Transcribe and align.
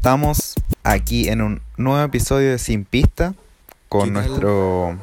Estamos 0.00 0.54
aquí 0.82 1.28
en 1.28 1.42
un 1.42 1.60
nuevo 1.76 2.02
episodio 2.02 2.52
de 2.52 2.58
Sin 2.58 2.86
Pista 2.86 3.34
con 3.90 4.14
nuestro, 4.14 4.98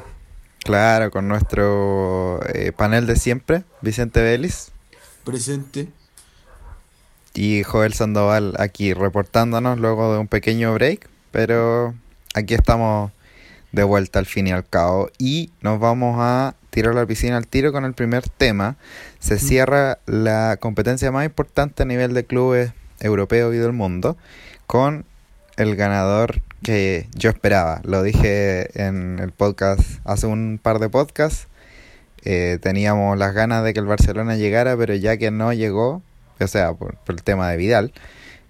claro, 0.64 1.12
con 1.12 1.28
nuestro 1.28 2.40
eh, 2.52 2.72
panel 2.72 3.06
de 3.06 3.14
siempre, 3.14 3.62
Vicente 3.80 4.20
Vélez. 4.20 4.72
Presente. 5.22 5.86
Y 7.32 7.62
Joel 7.62 7.92
Sandoval 7.92 8.56
aquí 8.58 8.92
reportándonos 8.92 9.78
luego 9.78 10.12
de 10.12 10.18
un 10.18 10.26
pequeño 10.26 10.74
break, 10.74 11.08
pero 11.30 11.94
aquí 12.34 12.54
estamos 12.54 13.12
de 13.70 13.84
vuelta 13.84 14.18
al 14.18 14.26
fin 14.26 14.48
y 14.48 14.50
al 14.50 14.66
cabo 14.66 15.10
y 15.16 15.52
nos 15.60 15.78
vamos 15.78 16.16
a 16.18 16.56
tirar 16.70 16.96
la 16.96 17.06
piscina 17.06 17.36
al 17.36 17.46
tiro 17.46 17.70
con 17.70 17.84
el 17.84 17.94
primer 17.94 18.28
tema. 18.28 18.74
Se 19.20 19.38
cierra 19.38 20.00
la 20.06 20.56
competencia 20.58 21.12
más 21.12 21.24
importante 21.24 21.84
a 21.84 21.86
nivel 21.86 22.14
de 22.14 22.26
clubes 22.26 22.72
europeos 22.98 23.54
y 23.54 23.58
del 23.58 23.72
mundo 23.72 24.16
con 24.68 25.06
el 25.56 25.76
ganador 25.76 26.42
que 26.62 27.08
yo 27.14 27.30
esperaba. 27.30 27.80
Lo 27.84 28.02
dije 28.02 28.68
en 28.80 29.18
el 29.18 29.32
podcast 29.32 29.80
hace 30.04 30.26
un 30.26 30.60
par 30.62 30.78
de 30.78 30.90
podcasts. 30.90 31.48
Eh, 32.22 32.58
teníamos 32.60 33.16
las 33.16 33.32
ganas 33.32 33.64
de 33.64 33.72
que 33.72 33.80
el 33.80 33.86
Barcelona 33.86 34.36
llegara, 34.36 34.76
pero 34.76 34.94
ya 34.94 35.16
que 35.16 35.30
no 35.30 35.54
llegó, 35.54 36.02
o 36.38 36.46
sea, 36.46 36.74
por, 36.74 36.96
el 37.08 37.22
tema 37.22 37.50
de 37.50 37.56
Vidal, 37.56 37.92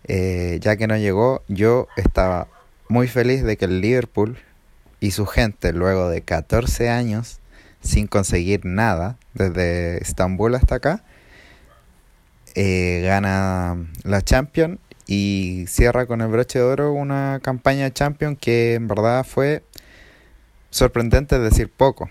eh, 0.08 0.58
ya 0.60 0.76
que 0.76 0.88
no 0.88 0.96
llegó, 0.96 1.44
yo 1.46 1.86
estaba 1.96 2.48
muy 2.88 3.06
feliz 3.06 3.44
de 3.44 3.56
que 3.56 3.66
el 3.66 3.80
Liverpool 3.80 4.38
y 4.98 5.12
su 5.12 5.24
gente, 5.24 5.72
luego 5.72 6.08
de 6.08 6.22
14 6.22 6.90
años 6.90 7.38
sin 7.80 8.08
conseguir 8.08 8.64
nada, 8.64 9.18
desde 9.34 10.02
Estambul 10.02 10.56
hasta 10.56 10.74
acá, 10.74 11.04
eh, 12.56 13.02
gana 13.04 13.76
la 14.02 14.20
Champions 14.22 14.80
y 15.08 15.64
cierra 15.66 16.06
con 16.06 16.20
el 16.20 16.28
broche 16.28 16.58
de 16.58 16.66
oro 16.66 16.92
una 16.92 17.40
campaña 17.42 17.84
de 17.84 17.94
Champions 17.94 18.38
que 18.38 18.74
en 18.74 18.86
verdad 18.86 19.26
fue 19.26 19.64
sorprendente 20.70 21.38
decir 21.38 21.70
poco. 21.70 22.10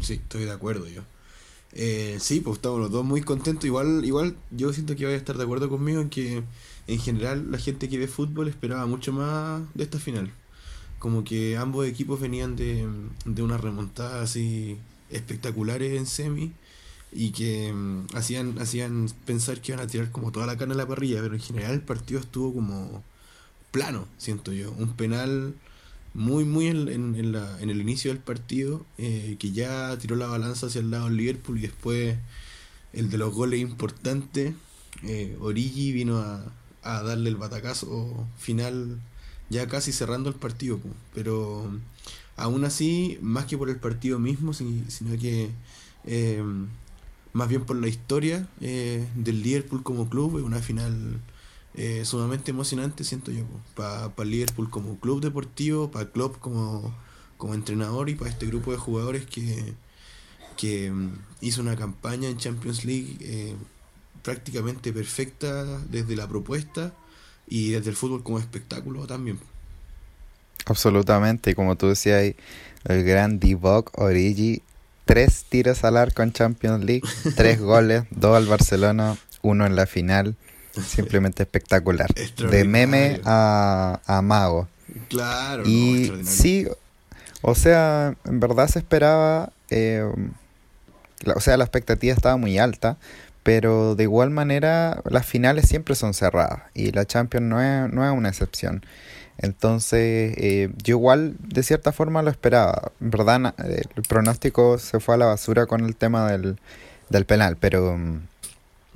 Sí, 0.00 0.14
estoy 0.14 0.44
de 0.44 0.52
acuerdo 0.52 0.86
yo. 0.88 1.02
Eh, 1.72 2.18
sí, 2.20 2.40
pues 2.40 2.56
estamos 2.58 2.78
los 2.78 2.92
dos 2.92 3.04
muy 3.04 3.20
contentos. 3.20 3.64
Igual, 3.64 4.04
igual 4.04 4.36
yo 4.52 4.72
siento 4.72 4.94
que 4.94 5.06
vais 5.06 5.16
a 5.16 5.18
estar 5.18 5.36
de 5.36 5.42
acuerdo 5.42 5.68
conmigo 5.68 6.00
en 6.00 6.08
que 6.08 6.44
en 6.86 7.00
general 7.00 7.50
la 7.50 7.58
gente 7.58 7.88
que 7.88 7.98
ve 7.98 8.06
fútbol 8.06 8.46
esperaba 8.46 8.86
mucho 8.86 9.12
más 9.12 9.62
de 9.74 9.82
esta 9.82 9.98
final. 9.98 10.30
Como 11.00 11.24
que 11.24 11.56
ambos 11.56 11.84
equipos 11.84 12.20
venían 12.20 12.54
de, 12.54 12.88
de 13.24 13.42
unas 13.42 13.60
remontadas 13.60 14.30
así 14.30 14.78
espectaculares 15.10 15.98
en 15.98 16.06
semi 16.06 16.52
y 17.12 17.30
que 17.30 17.72
mm, 17.72 18.06
hacían, 18.14 18.58
hacían 18.58 19.08
pensar 19.24 19.60
que 19.60 19.72
iban 19.72 19.84
a 19.84 19.88
tirar 19.88 20.10
como 20.10 20.32
toda 20.32 20.46
la 20.46 20.56
carne 20.56 20.74
a 20.74 20.76
la 20.78 20.86
parrilla, 20.86 21.22
pero 21.22 21.34
en 21.34 21.40
general 21.40 21.72
el 21.72 21.82
partido 21.82 22.20
estuvo 22.20 22.54
como 22.54 23.02
plano, 23.70 24.06
siento 24.18 24.52
yo. 24.52 24.72
Un 24.72 24.94
penal 24.94 25.54
muy, 26.14 26.44
muy 26.44 26.68
en, 26.68 26.88
en, 26.88 27.32
la, 27.32 27.60
en 27.60 27.70
el 27.70 27.80
inicio 27.80 28.10
del 28.10 28.20
partido, 28.22 28.84
eh, 28.98 29.36
que 29.38 29.52
ya 29.52 29.96
tiró 29.98 30.16
la 30.16 30.26
balanza 30.26 30.66
hacia 30.66 30.80
el 30.80 30.90
lado 30.90 31.06
del 31.06 31.16
Liverpool 31.16 31.58
y 31.58 31.62
después 31.62 32.16
el 32.92 33.10
de 33.10 33.18
los 33.18 33.34
goles 33.34 33.60
importantes, 33.60 34.54
eh, 35.02 35.36
Origi 35.40 35.92
vino 35.92 36.18
a, 36.18 36.44
a 36.82 37.02
darle 37.02 37.28
el 37.28 37.36
batacazo 37.36 38.26
final 38.38 38.98
ya 39.50 39.66
casi 39.68 39.92
cerrando 39.92 40.28
el 40.28 40.36
partido, 40.36 40.80
pero 41.14 41.70
aún 42.36 42.64
así, 42.64 43.18
más 43.20 43.46
que 43.46 43.58
por 43.58 43.68
el 43.68 43.76
partido 43.76 44.18
mismo, 44.18 44.52
sino 44.54 45.18
que 45.20 45.50
eh, 46.04 46.42
más 47.36 47.50
bien 47.50 47.66
por 47.66 47.76
la 47.76 47.86
historia 47.86 48.48
eh, 48.62 49.06
del 49.14 49.42
Liverpool 49.42 49.82
como 49.82 50.08
club, 50.08 50.38
es 50.38 50.42
una 50.42 50.60
final 50.60 51.20
eh, 51.74 52.02
sumamente 52.06 52.50
emocionante, 52.50 53.04
siento 53.04 53.30
yo, 53.30 53.44
para 53.74 54.08
pa 54.08 54.24
Liverpool 54.24 54.70
como 54.70 54.98
club 54.98 55.20
deportivo, 55.20 55.90
para 55.90 56.10
Klopp 56.10 56.38
como, 56.38 56.94
como 57.36 57.52
entrenador 57.52 58.08
y 58.08 58.14
para 58.14 58.30
este 58.30 58.46
grupo 58.46 58.72
de 58.72 58.78
jugadores 58.78 59.26
que, 59.26 59.74
que 60.56 60.90
mm, 60.90 61.12
hizo 61.42 61.60
una 61.60 61.76
campaña 61.76 62.30
en 62.30 62.38
Champions 62.38 62.86
League 62.86 63.18
eh, 63.20 63.54
prácticamente 64.22 64.90
perfecta 64.90 65.78
desde 65.90 66.16
la 66.16 66.26
propuesta 66.26 66.94
y 67.46 67.72
desde 67.72 67.90
el 67.90 67.96
fútbol 67.96 68.22
como 68.22 68.38
espectáculo 68.38 69.06
también. 69.06 69.38
Absolutamente, 70.64 71.54
como 71.54 71.76
tú 71.76 71.88
decías, 71.88 72.34
el 72.84 73.04
gran 73.04 73.38
Divock 73.38 73.90
Origi 73.98 74.62
tres 75.06 75.46
tiros 75.48 75.84
al 75.84 75.96
arco 75.96 76.22
en 76.22 76.32
Champions 76.32 76.84
League, 76.84 77.08
tres 77.34 77.58
goles, 77.72 78.04
dos 78.10 78.36
al 78.36 78.44
Barcelona, 78.46 79.16
uno 79.40 79.64
en 79.64 79.74
la 79.74 79.86
final. 79.86 80.36
Simplemente 80.86 81.42
espectacular. 81.42 82.12
De 82.12 82.64
meme 82.64 83.22
a, 83.24 84.00
a 84.04 84.20
mago. 84.20 84.68
Claro, 85.08 85.62
y 85.66 86.12
sí, 86.24 86.66
o 87.40 87.54
sea, 87.54 88.14
en 88.24 88.40
verdad 88.40 88.68
se 88.68 88.80
esperaba, 88.80 89.52
eh, 89.70 90.04
o 91.34 91.40
sea, 91.40 91.56
la 91.56 91.64
expectativa 91.64 92.12
estaba 92.12 92.36
muy 92.36 92.58
alta, 92.58 92.98
pero 93.42 93.94
de 93.94 94.02
igual 94.02 94.30
manera 94.30 95.00
las 95.08 95.24
finales 95.24 95.68
siempre 95.68 95.94
son 95.94 96.12
cerradas 96.12 96.62
y 96.74 96.92
la 96.92 97.06
Champions 97.06 97.46
no 97.46 97.62
es, 97.62 97.92
no 97.92 98.04
es 98.04 98.12
una 98.12 98.28
excepción. 98.28 98.84
Entonces, 99.38 100.34
eh, 100.38 100.70
yo 100.82 100.96
igual 100.96 101.36
de 101.40 101.62
cierta 101.62 101.92
forma 101.92 102.22
lo 102.22 102.30
esperaba. 102.30 102.92
En 103.00 103.10
verdad, 103.10 103.54
el 103.58 104.02
pronóstico 104.08 104.78
se 104.78 105.00
fue 105.00 105.14
a 105.14 105.18
la 105.18 105.26
basura 105.26 105.66
con 105.66 105.84
el 105.84 105.94
tema 105.94 106.30
del, 106.30 106.58
del 107.10 107.26
penal, 107.26 107.56
pero 107.58 107.96
mm, 107.96 108.20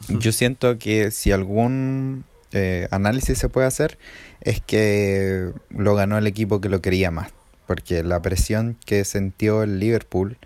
yo 0.09 0.33
siento 0.33 0.79
que 0.79 1.11
si 1.11 1.33
algún 1.33 2.25
eh, 2.53 2.89
análisis 2.91 3.39
se 3.39 3.49
puede 3.49 3.67
hacer, 3.67 3.99
es 4.41 4.61
que 4.61 5.51
lo 5.69 5.95
ganó 5.95 6.19
el 6.19 6.27
equipo 6.27 6.61
que 6.61 6.69
lo 6.69 6.81
quería 6.81 7.11
más. 7.11 7.33
Porque 7.67 8.03
la 8.03 8.21
presión 8.21 8.77
que 8.85 9.05
sintió 9.05 9.63
el 9.63 9.79
Liverpool, 9.79 10.39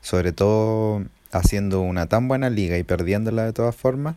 sobre 0.00 0.32
todo 0.32 1.04
haciendo 1.32 1.80
una 1.80 2.06
tan 2.06 2.28
buena 2.28 2.50
liga 2.50 2.78
y 2.78 2.84
perdiéndola 2.84 3.44
de 3.44 3.52
todas 3.52 3.74
formas, 3.74 4.16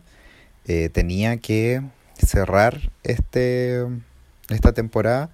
eh, 0.66 0.88
tenía 0.90 1.38
que 1.38 1.82
cerrar 2.18 2.90
este 3.02 3.84
esta 4.52 4.72
temporada 4.72 5.30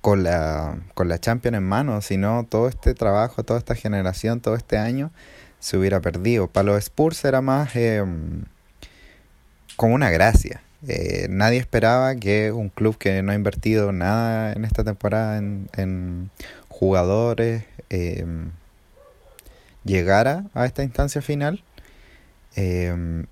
con 0.00 0.22
la, 0.22 0.78
con 0.94 1.08
la 1.08 1.18
Champions 1.18 1.56
en 1.56 1.64
mano, 1.64 2.00
si 2.00 2.16
no 2.16 2.46
todo 2.48 2.68
este 2.68 2.94
trabajo, 2.94 3.42
toda 3.42 3.58
esta 3.58 3.74
generación, 3.74 4.40
todo 4.40 4.54
este 4.54 4.78
año 4.78 5.10
se 5.60 5.76
hubiera 5.76 6.00
perdido. 6.00 6.48
Para 6.48 6.66
los 6.66 6.78
Spurs 6.84 7.24
era 7.24 7.40
más 7.40 7.74
eh, 7.76 8.04
como 9.76 9.94
una 9.94 10.10
gracia. 10.10 10.62
Eh, 10.86 11.26
nadie 11.28 11.58
esperaba 11.58 12.14
que 12.14 12.52
un 12.52 12.68
club 12.68 12.96
que 12.96 13.22
no 13.22 13.32
ha 13.32 13.34
invertido 13.34 13.90
nada 13.90 14.52
en 14.52 14.64
esta 14.64 14.84
temporada 14.84 15.38
en, 15.38 16.30
jugadores 16.68 17.64
eh, 17.90 18.24
llegara 19.84 20.44
a 20.54 20.64
esta 20.66 20.84
instancia 20.84 21.20
final 21.20 21.64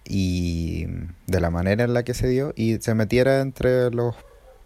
y 0.04 0.86
de 1.26 1.40
la 1.40 1.50
manera 1.50 1.84
en 1.84 1.94
la 1.94 2.04
que 2.04 2.14
se 2.14 2.28
dio 2.28 2.52
y 2.54 2.78
se 2.78 2.94
metiera 2.94 3.40
entre 3.40 3.90
los 3.90 4.14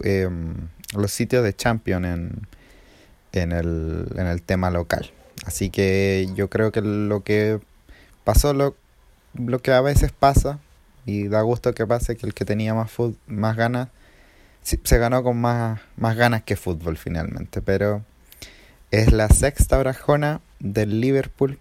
Em, 0.03 0.69
los 0.95 1.13
sitios 1.13 1.45
de 1.45 1.55
Champion 1.55 2.05
en, 2.05 2.47
en, 3.33 3.53
el, 3.53 4.07
en 4.17 4.27
el 4.27 4.43
tema 4.43 4.71
local. 4.71 5.11
Así 5.47 5.71
que 5.71 6.29
yo 6.35 6.51
creo 6.51 6.73
que 6.73 6.81
lo 6.81 7.23
que 7.23 7.61
pasó, 8.25 8.53
lo, 8.53 8.77
lo 9.35 9.61
que 9.61 9.73
a 9.73 9.81
veces 9.81 10.13
pasa, 10.13 10.59
y 11.07 11.29
da 11.29 11.41
gusto 11.43 11.73
que 11.75 11.87
pase, 11.87 12.17
que 12.17 12.27
el 12.27 12.35
que 12.35 12.45
tenía 12.45 12.75
más, 12.75 12.91
más 13.27 13.57
ganas, 13.57 13.89
se 14.63 14.99
ganó 14.99 15.23
con 15.23 15.41
más, 15.41 15.81
más 15.97 16.17
ganas 16.17 16.43
que 16.43 16.57
fútbol 16.57 16.97
finalmente. 16.97 17.63
Pero 17.63 18.03
es 18.91 19.13
la 19.13 19.29
sexta 19.29 19.79
brajona 19.79 20.41
del 20.59 21.01
Liverpool. 21.01 21.59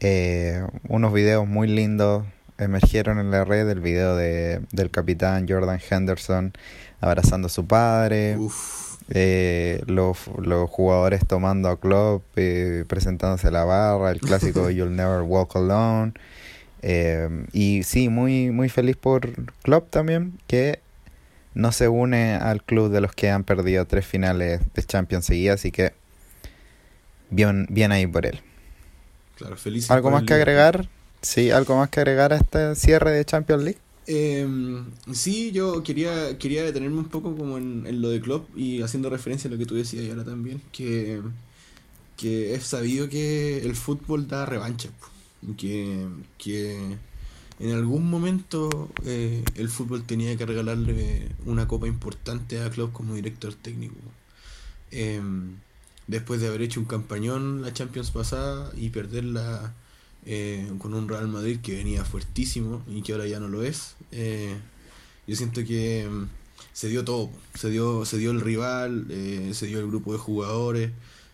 Eh, 0.00 0.64
unos 0.88 1.12
videos 1.12 1.46
muy 1.46 1.66
lindos 1.66 2.24
emergieron 2.58 3.18
en 3.18 3.30
la 3.30 3.44
red, 3.44 3.68
el 3.68 3.80
video 3.80 4.16
de, 4.16 4.60
del 4.72 4.90
capitán 4.90 5.46
Jordan 5.48 5.80
Henderson 5.90 6.52
abrazando 7.00 7.46
a 7.46 7.50
su 7.50 7.66
padre. 7.66 8.36
Eh, 9.10 9.82
los, 9.86 10.18
los, 10.42 10.68
jugadores 10.68 11.26
tomando 11.26 11.70
a 11.70 11.80
Klopp, 11.80 12.22
eh, 12.36 12.84
presentándose 12.86 13.48
a 13.48 13.50
la 13.50 13.64
barra, 13.64 14.10
el 14.10 14.20
clásico 14.20 14.68
You'll 14.70 14.94
Never 14.94 15.22
Walk 15.22 15.56
Alone. 15.56 16.12
Eh, 16.82 17.46
y 17.52 17.82
sí, 17.84 18.08
muy, 18.08 18.50
muy 18.50 18.68
feliz 18.68 18.96
por 18.96 19.30
Klopp 19.62 19.90
también, 19.90 20.38
que 20.46 20.80
no 21.54 21.72
se 21.72 21.88
une 21.88 22.34
al 22.34 22.62
club 22.62 22.90
de 22.90 23.00
los 23.00 23.12
que 23.12 23.30
han 23.30 23.44
perdido 23.44 23.86
tres 23.86 24.06
finales 24.06 24.60
de 24.74 24.82
Champions 24.82 25.24
seguidas, 25.24 25.60
así 25.60 25.72
que 25.72 25.92
bien, 27.30 27.66
bien 27.70 27.92
ahí 27.92 28.06
por 28.06 28.26
él. 28.26 28.40
Claro, 29.36 29.56
feliz 29.56 29.90
¿Algo 29.90 30.10
más 30.10 30.24
que 30.24 30.34
agregar? 30.34 30.88
Sí, 31.22 31.50
¿algo 31.50 31.76
más 31.76 31.88
que 31.88 32.00
agregar 32.00 32.32
a 32.32 32.36
este 32.36 32.74
cierre 32.74 33.10
de 33.10 33.24
Champions 33.24 33.62
League? 33.62 33.78
Eh, 34.10 34.48
sí, 35.12 35.52
yo 35.52 35.82
quería, 35.82 36.38
quería 36.38 36.64
detenerme 36.64 36.98
un 37.00 37.10
poco 37.10 37.36
como 37.36 37.58
en, 37.58 38.00
lo 38.00 38.08
de 38.08 38.22
Klopp 38.22 38.48
y 38.56 38.80
haciendo 38.80 39.10
referencia 39.10 39.48
a 39.48 39.52
lo 39.52 39.58
que 39.58 39.66
tú 39.66 39.74
decías 39.74 40.08
ahora 40.08 40.24
también, 40.24 40.62
que, 40.72 41.20
que 42.16 42.54
es 42.54 42.64
sabido 42.64 43.10
que 43.10 43.58
el 43.58 43.76
fútbol 43.76 44.26
da 44.26 44.46
revancha, 44.46 44.88
que, 45.58 46.08
que 46.38 46.96
en 47.60 47.72
algún 47.72 48.08
momento 48.08 48.88
eh, 49.04 49.44
el 49.56 49.68
fútbol 49.68 50.04
tenía 50.04 50.34
que 50.38 50.46
regalarle 50.46 51.28
una 51.44 51.68
copa 51.68 51.86
importante 51.86 52.62
a 52.62 52.70
Klopp 52.70 52.94
como 52.94 53.14
director 53.14 53.52
técnico. 53.52 53.96
Em, 54.90 55.56
después 56.06 56.40
de 56.40 56.48
haber 56.48 56.62
hecho 56.62 56.80
un 56.80 56.86
campañón 56.86 57.60
la 57.60 57.74
Champions 57.74 58.10
pasada 58.10 58.72
y 58.74 58.88
perderla 58.88 59.74
eh, 60.28 60.70
con 60.78 60.94
un 60.94 61.08
Real 61.08 61.26
Madrid 61.26 61.58
que 61.60 61.74
venía 61.74 62.04
fuertísimo 62.04 62.84
y 62.86 63.02
que 63.02 63.12
ahora 63.12 63.26
ya 63.26 63.40
no 63.40 63.48
lo 63.48 63.64
es, 63.64 63.96
eh, 64.12 64.56
yo 65.26 65.34
siento 65.34 65.64
que 65.64 66.02
em, 66.02 66.28
se 66.72 66.88
dio 66.88 67.04
todo, 67.04 67.30
se 67.54 67.70
dio, 67.70 68.04
se 68.04 68.18
dio 68.18 68.30
el 68.30 68.40
rival, 68.40 69.06
se 69.52 69.66
dio 69.66 69.80
el 69.80 69.88
grupo 69.88 70.12
de 70.12 70.18
jugadores 70.18 70.90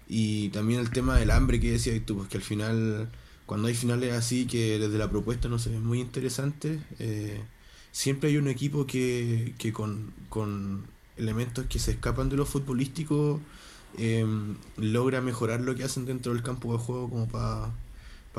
y 0.08 0.49
también 0.50 0.81
el 0.81 0.91
tema 0.91 1.17
del 1.19 1.31
hambre 1.31 1.61
que 1.61 1.73
decías 1.73 2.00
tú, 2.06 2.17
porque 2.17 2.38
al 2.38 2.43
final 2.43 3.11
cuando 3.46 3.69
hay 3.69 3.75
finales 3.75 4.12
así 4.14 4.46
que 4.46 4.79
desde 4.79 4.99
la 4.99 5.11
propuesta 5.11 5.49
no 5.49 5.58
se 5.58 5.70
ven 5.70 5.85
muy 5.85 6.00
interesantes, 6.00 6.81
eh, 6.99 7.40
siempre 7.93 8.31
hay 8.31 8.37
un 8.38 8.49
equipo 8.49 8.87
que, 8.87 9.55
que 9.58 9.73
con, 9.73 10.12
con, 10.29 10.87
elementos 11.17 11.67
que 11.67 11.79
se 11.79 11.93
escapan 11.93 12.29
de 12.29 12.37
lo 12.37 12.44
futbolístico 12.44 13.40
em, 13.99 14.56
logra 14.76 15.20
mejorar 15.20 15.61
lo 15.61 15.76
que 15.76 15.85
hacen 15.85 16.06
dentro 16.06 16.32
del 16.32 16.43
campo 16.43 16.73
de 16.73 16.79
juego 16.79 17.08
como 17.08 17.29
para 17.29 17.73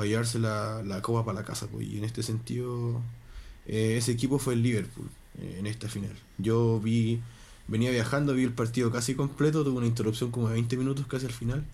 llevarse 0.03 0.39
la, 0.39 0.83
la 0.83 1.01
copa 1.01 1.24
para 1.24 1.39
la 1.39 1.45
casa. 1.45 1.68
Pues. 1.68 1.88
Y 1.88 1.97
en 1.97 2.03
este 2.03 2.21
sentido, 2.24 3.01
eh, 3.68 3.95
ese 3.97 4.12
equipo 4.12 4.39
fue 4.39 4.53
el 4.53 4.63
Liverpool 4.63 5.09
eh, 5.39 5.57
en 5.59 5.68
esta 5.68 5.88
final. 5.89 6.13
Yo 6.38 6.80
vi, 6.80 7.21
venía 7.68 7.92
viajando, 7.92 8.33
vi 8.33 8.44
el 8.44 8.53
partido 8.53 8.92
casi 8.92 9.15
completo, 9.15 9.63
tuve 9.63 9.77
una 9.77 9.88
interrupción 9.88 10.31
como 10.31 10.47
de 10.47 10.56
20 10.56 10.77
minutos 10.77 11.07
casi 11.07 11.25
al 11.25 11.31
final. 11.31 11.65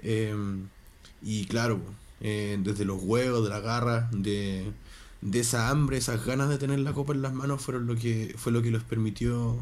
Em, 0.00 0.68
y 1.22 1.46
claro, 1.46 1.80
eh, 2.20 2.58
desde 2.62 2.84
los 2.84 3.02
huevos, 3.02 3.44
de 3.44 3.50
la 3.50 3.60
garra, 3.60 4.08
de, 4.12 4.72
esa 5.32 5.68
hambre, 5.70 5.98
esas 5.98 6.24
ganas 6.24 6.48
de 6.48 6.58
tener 6.58 6.78
la 6.80 6.92
copa 6.92 7.12
en 7.12 7.22
las 7.22 7.32
manos 7.34 7.62
fueron 7.62 7.86
lo 7.86 7.96
que 7.96 8.34
fue 8.38 8.52
lo 8.52 8.62
que 8.62 8.70
les 8.70 8.82
permitió 8.82 9.60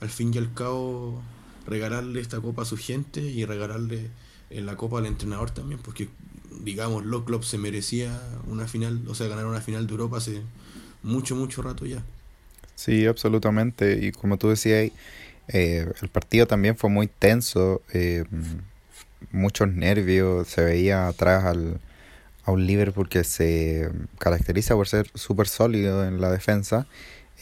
al 0.00 0.08
fin 0.10 0.32
y 0.34 0.38
al 0.38 0.52
cabo 0.54 1.22
regalarle 1.66 2.20
esta 2.20 2.40
copa 2.40 2.62
a 2.62 2.64
su 2.64 2.76
gente 2.76 3.20
y 3.20 3.44
regalarle 3.44 4.10
la 4.50 4.76
copa 4.76 4.98
al 4.98 5.06
entrenador 5.06 5.50
también, 5.50 5.80
porque 5.80 6.08
digamos, 6.60 7.04
los 7.04 7.24
clubs 7.24 7.46
se 7.46 7.58
merecía 7.58 8.20
una 8.46 8.66
final, 8.66 9.02
o 9.08 9.14
sea, 9.14 9.28
ganar 9.28 9.46
una 9.46 9.60
final 9.60 9.86
de 9.86 9.92
Europa 9.92 10.18
hace 10.18 10.42
mucho, 11.02 11.36
mucho 11.36 11.62
rato 11.62 11.86
ya. 11.86 12.02
Sí, 12.74 13.06
absolutamente. 13.06 13.98
Y 14.04 14.12
como 14.12 14.38
tú 14.38 14.48
decías, 14.48 14.90
el 15.48 16.08
partido 16.10 16.46
también 16.46 16.76
fue 16.76 16.90
muy 16.90 17.06
tenso 17.06 17.82
muchos 19.30 19.68
nervios, 19.68 20.48
se 20.48 20.64
veía 20.64 21.08
atrás 21.08 21.44
al, 21.44 21.80
a 22.44 22.50
un 22.50 22.66
Liverpool 22.66 23.08
que 23.08 23.24
se 23.24 23.90
caracteriza 24.18 24.74
por 24.74 24.88
ser 24.88 25.10
súper 25.14 25.48
sólido 25.48 26.06
en 26.06 26.20
la 26.20 26.30
defensa, 26.30 26.86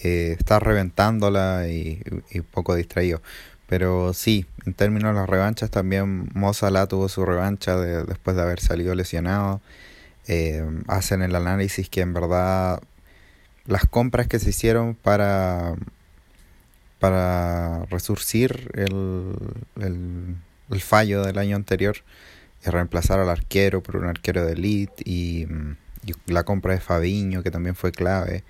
eh, 0.02 0.36
está 0.38 0.58
reventándola 0.58 1.68
y, 1.68 2.02
y, 2.30 2.40
poco 2.40 2.74
distraído. 2.74 3.22
Pero 3.70 4.12
sí, 4.12 4.44
en 4.66 4.74
términos 4.74 5.14
de 5.14 5.20
las 5.20 5.28
revanchas, 5.30 5.70
también 5.70 6.28
Mozala 6.34 6.86
tuvo 6.86 7.08
su 7.08 7.24
revancha 7.24 7.78
de, 7.78 8.04
después 8.04 8.36
de 8.36 8.42
haber 8.42 8.60
salido 8.60 8.94
lesionado. 8.94 9.62
Eh, 10.28 10.62
hacen 10.88 11.22
el 11.22 11.34
análisis 11.34 11.88
que 11.88 12.02
en 12.02 12.12
verdad 12.12 12.82
las 13.64 13.86
compras 13.86 14.28
que 14.28 14.38
se 14.38 14.50
hicieron 14.50 14.94
para, 14.94 15.74
para 16.98 17.86
resurcir 17.86 18.70
el, 18.74 19.34
el 19.80 20.36
el 20.70 20.80
fallo 20.80 21.22
del 21.22 21.38
año 21.38 21.56
anterior 21.56 21.96
es 22.62 22.72
reemplazar 22.72 23.18
al 23.18 23.28
arquero 23.28 23.82
por 23.82 23.96
un 23.96 24.06
arquero 24.06 24.44
de 24.44 24.52
elite 24.52 25.02
y, 25.04 25.46
la 26.26 26.44
compra 26.44 26.72
de 26.72 26.80
Fabiño 26.80 27.42
que 27.42 27.50
también 27.50 27.74
fue 27.74 27.92
clave. 27.92 28.42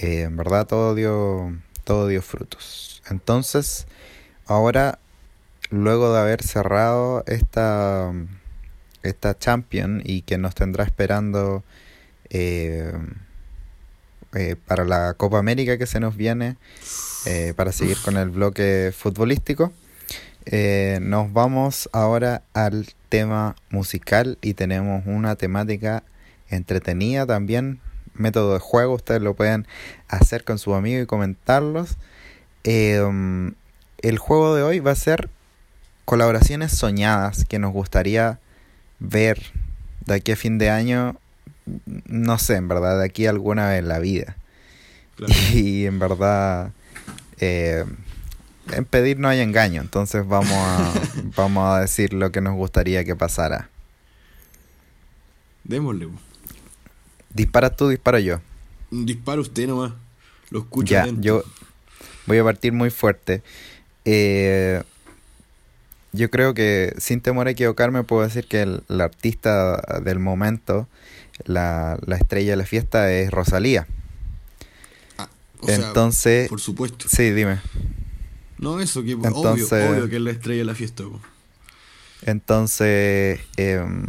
Eh, 0.00 0.22
en 0.22 0.36
verdad 0.36 0.64
todo 0.64 0.94
dio, 0.94 1.52
todo 1.82 2.06
dio 2.06 2.22
frutos. 2.22 3.02
Entonces, 3.10 3.88
ahora, 4.48 4.98
luego 5.70 6.12
de 6.12 6.20
haber 6.20 6.42
cerrado 6.42 7.22
esta, 7.26 8.12
esta 9.02 9.38
Champion 9.38 10.02
y 10.04 10.22
que 10.22 10.38
nos 10.38 10.54
tendrá 10.54 10.84
esperando 10.84 11.62
eh, 12.30 12.92
eh, 14.34 14.56
para 14.66 14.84
la 14.84 15.14
Copa 15.14 15.38
América 15.38 15.78
que 15.78 15.86
se 15.86 16.00
nos 16.00 16.16
viene, 16.16 16.56
para 17.56 17.72
seguir 17.72 17.98
con 18.02 18.16
el 18.16 18.30
bloque 18.30 18.92
futbolístico. 18.96 19.72
Eh, 20.50 20.98
nos 21.02 21.30
vamos 21.34 21.90
ahora 21.92 22.42
al 22.54 22.86
tema 23.10 23.54
musical 23.68 24.38
y 24.40 24.54
tenemos 24.54 25.02
una 25.04 25.36
temática 25.36 26.04
entretenida 26.48 27.26
también, 27.26 27.80
método 28.14 28.54
de 28.54 28.58
juego, 28.58 28.94
ustedes 28.94 29.20
lo 29.20 29.34
pueden 29.34 29.66
hacer 30.08 30.44
con 30.44 30.58
su 30.58 30.74
amigo 30.74 31.02
y 31.02 31.06
comentarlos. 31.06 31.98
El 33.98 34.18
juego 34.18 34.54
de 34.54 34.62
hoy 34.62 34.80
va 34.80 34.92
a 34.92 34.96
ser 34.96 35.30
colaboraciones 36.04 36.72
soñadas 36.72 37.44
que 37.44 37.58
nos 37.58 37.72
gustaría 37.72 38.38
ver 38.98 39.52
de 40.06 40.14
aquí 40.14 40.32
a 40.32 40.36
fin 40.36 40.58
de 40.58 40.70
año, 40.70 41.16
no 41.84 42.38
sé, 42.38 42.56
en 42.56 42.68
verdad, 42.68 42.98
de 42.98 43.04
aquí 43.04 43.26
alguna 43.26 43.68
vez 43.68 43.80
en 43.80 43.88
la 43.88 43.98
vida. 43.98 44.36
Y 45.52 45.86
en 45.86 45.98
verdad... 45.98 46.72
Eh, 47.40 47.84
en 48.72 48.84
pedir 48.84 49.18
no 49.18 49.28
hay 49.28 49.40
engaño, 49.40 49.80
entonces 49.80 50.26
vamos 50.26 50.52
a, 50.52 50.92
vamos 51.36 51.68
a 51.68 51.80
decir 51.80 52.12
lo 52.12 52.30
que 52.32 52.40
nos 52.40 52.54
gustaría 52.54 53.04
que 53.04 53.16
pasara. 53.16 53.70
Démosle. 55.64 56.08
Dispara 57.30 57.74
tú, 57.74 57.88
disparo 57.88 58.18
yo. 58.18 58.40
Dispara 58.90 59.40
usted 59.40 59.66
nomás. 59.68 59.92
Lo 60.50 60.60
escucho. 60.60 60.90
Ya, 60.90 61.06
yo 61.18 61.42
voy 62.26 62.38
a 62.38 62.44
partir 62.44 62.72
muy 62.72 62.90
fuerte. 62.90 63.42
Eh, 64.10 64.82
yo 66.12 66.30
creo 66.30 66.54
que 66.54 66.94
sin 66.96 67.20
temor 67.20 67.46
a 67.46 67.50
equivocarme 67.50 68.04
puedo 68.04 68.22
decir 68.22 68.46
que 68.46 68.62
el, 68.62 69.00
artista 69.02 70.00
del 70.02 70.18
momento, 70.18 70.88
la, 71.44 71.98
estrella 72.18 72.52
de 72.52 72.56
la 72.56 72.64
fiesta 72.64 73.12
es 73.12 73.30
Rosalía. 73.30 73.86
Ah, 75.18 75.28
Entonces, 75.66 76.48
por 76.48 76.58
supuesto. 76.58 77.06
Sí, 77.06 77.32
dime. 77.32 77.60
No, 78.56 78.80
eso, 78.80 79.02
que 79.02 79.12
entonces, 79.12 79.70
obvio, 79.72 80.08
que 80.08 80.16
es 80.16 80.22
la 80.22 80.30
estrella 80.30 80.60
de 80.60 80.64
la 80.64 80.74
fiesta. 80.74 81.04
Entonces, 82.22 83.40
em, 83.58 84.06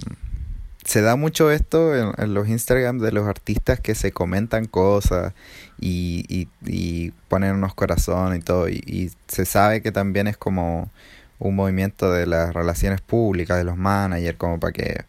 se 0.89 1.01
da 1.01 1.15
mucho 1.15 1.51
esto 1.51 1.95
en, 1.95 2.33
los 2.33 2.49
Instagram 2.49 2.97
de 2.97 3.11
los 3.11 3.27
artistas 3.27 3.79
que 3.79 3.93
se 3.93 4.11
comentan 4.11 4.65
cosas 4.65 5.33
y, 5.79 6.25
y, 6.27 6.47
y 6.65 7.11
ponen 7.27 7.53
unos 7.53 7.75
corazones 7.75 8.39
y 8.39 8.41
todo. 8.41 8.67
Y, 8.69 9.11
se 9.27 9.45
sabe 9.45 9.83
que 9.83 9.91
también 9.91 10.25
es 10.25 10.35
como 10.35 10.89
un 11.37 11.55
movimiento 11.55 12.11
de 12.11 12.25
las 12.25 12.55
relaciones 12.55 13.01
públicas, 13.01 13.57
de 13.59 13.65
los 13.65 13.77
managers, 13.77 14.37
como 14.39 14.59
para 14.59 14.73
que 14.73 15.05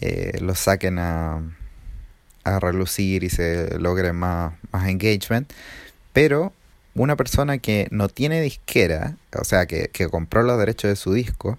eh, 0.00 0.38
los 0.42 0.58
saquen 0.58 0.98
a, 0.98 1.40
a 2.44 2.60
relucir 2.60 3.24
y 3.24 3.30
se 3.30 3.78
logre 3.78 4.12
más, 4.12 4.52
más 4.70 4.86
engagement. 4.86 5.50
Pero 6.12 6.52
una 6.94 7.16
persona 7.16 7.56
que 7.56 7.88
no 7.90 8.08
tiene 8.08 8.42
disquera, 8.42 9.16
o 9.34 9.44
sea, 9.44 9.64
que, 9.64 9.88
compró 10.10 10.42
los 10.42 10.58
derechos 10.58 10.90
de 10.90 10.96
su 10.96 11.14
disco 11.14 11.58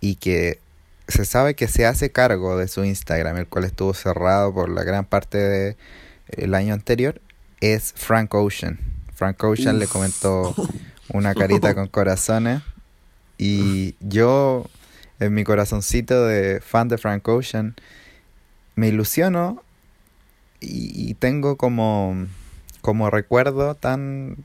y 0.00 0.14
que 0.14 0.60
se 1.08 1.24
sabe 1.24 1.54
que 1.54 1.68
se 1.68 1.86
hace 1.86 2.10
cargo 2.10 2.56
de 2.56 2.68
su 2.68 2.84
Instagram, 2.84 3.36
el 3.36 3.46
cual 3.46 3.64
estuvo 3.64 3.94
cerrado 3.94 4.52
por 4.54 4.68
la 4.68 4.84
gran 4.84 5.04
parte 5.04 5.38
del 5.38 5.76
el 6.28 6.54
año 6.54 6.74
anterior, 6.74 7.20
es 7.60 7.92
Frank 7.96 8.34
Ocean. 8.34 8.78
Frank 9.14 9.42
Ocean 9.44 9.78
le 9.78 9.86
comentó 9.86 10.54
una 11.08 11.34
carita 11.34 11.74
con 11.74 11.88
corazones 11.88 12.62
y 13.38 13.94
yo 14.00 14.66
en 15.20 15.34
mi 15.34 15.44
corazoncito 15.44 16.26
de 16.26 16.60
fan 16.60 16.88
de 16.88 16.98
Frank 16.98 17.26
Ocean 17.28 17.74
me 18.74 18.88
ilusiono 18.88 19.62
y, 20.60 21.10
y 21.10 21.14
tengo 21.14 21.56
como 21.56 22.26
como 22.80 23.10
recuerdo 23.10 23.74
tan 23.74 24.44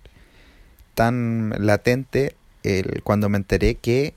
tan 0.96 1.54
latente 1.58 2.36
el, 2.64 3.02
cuando 3.04 3.30
me 3.30 3.38
enteré 3.38 3.76
que 3.76 4.14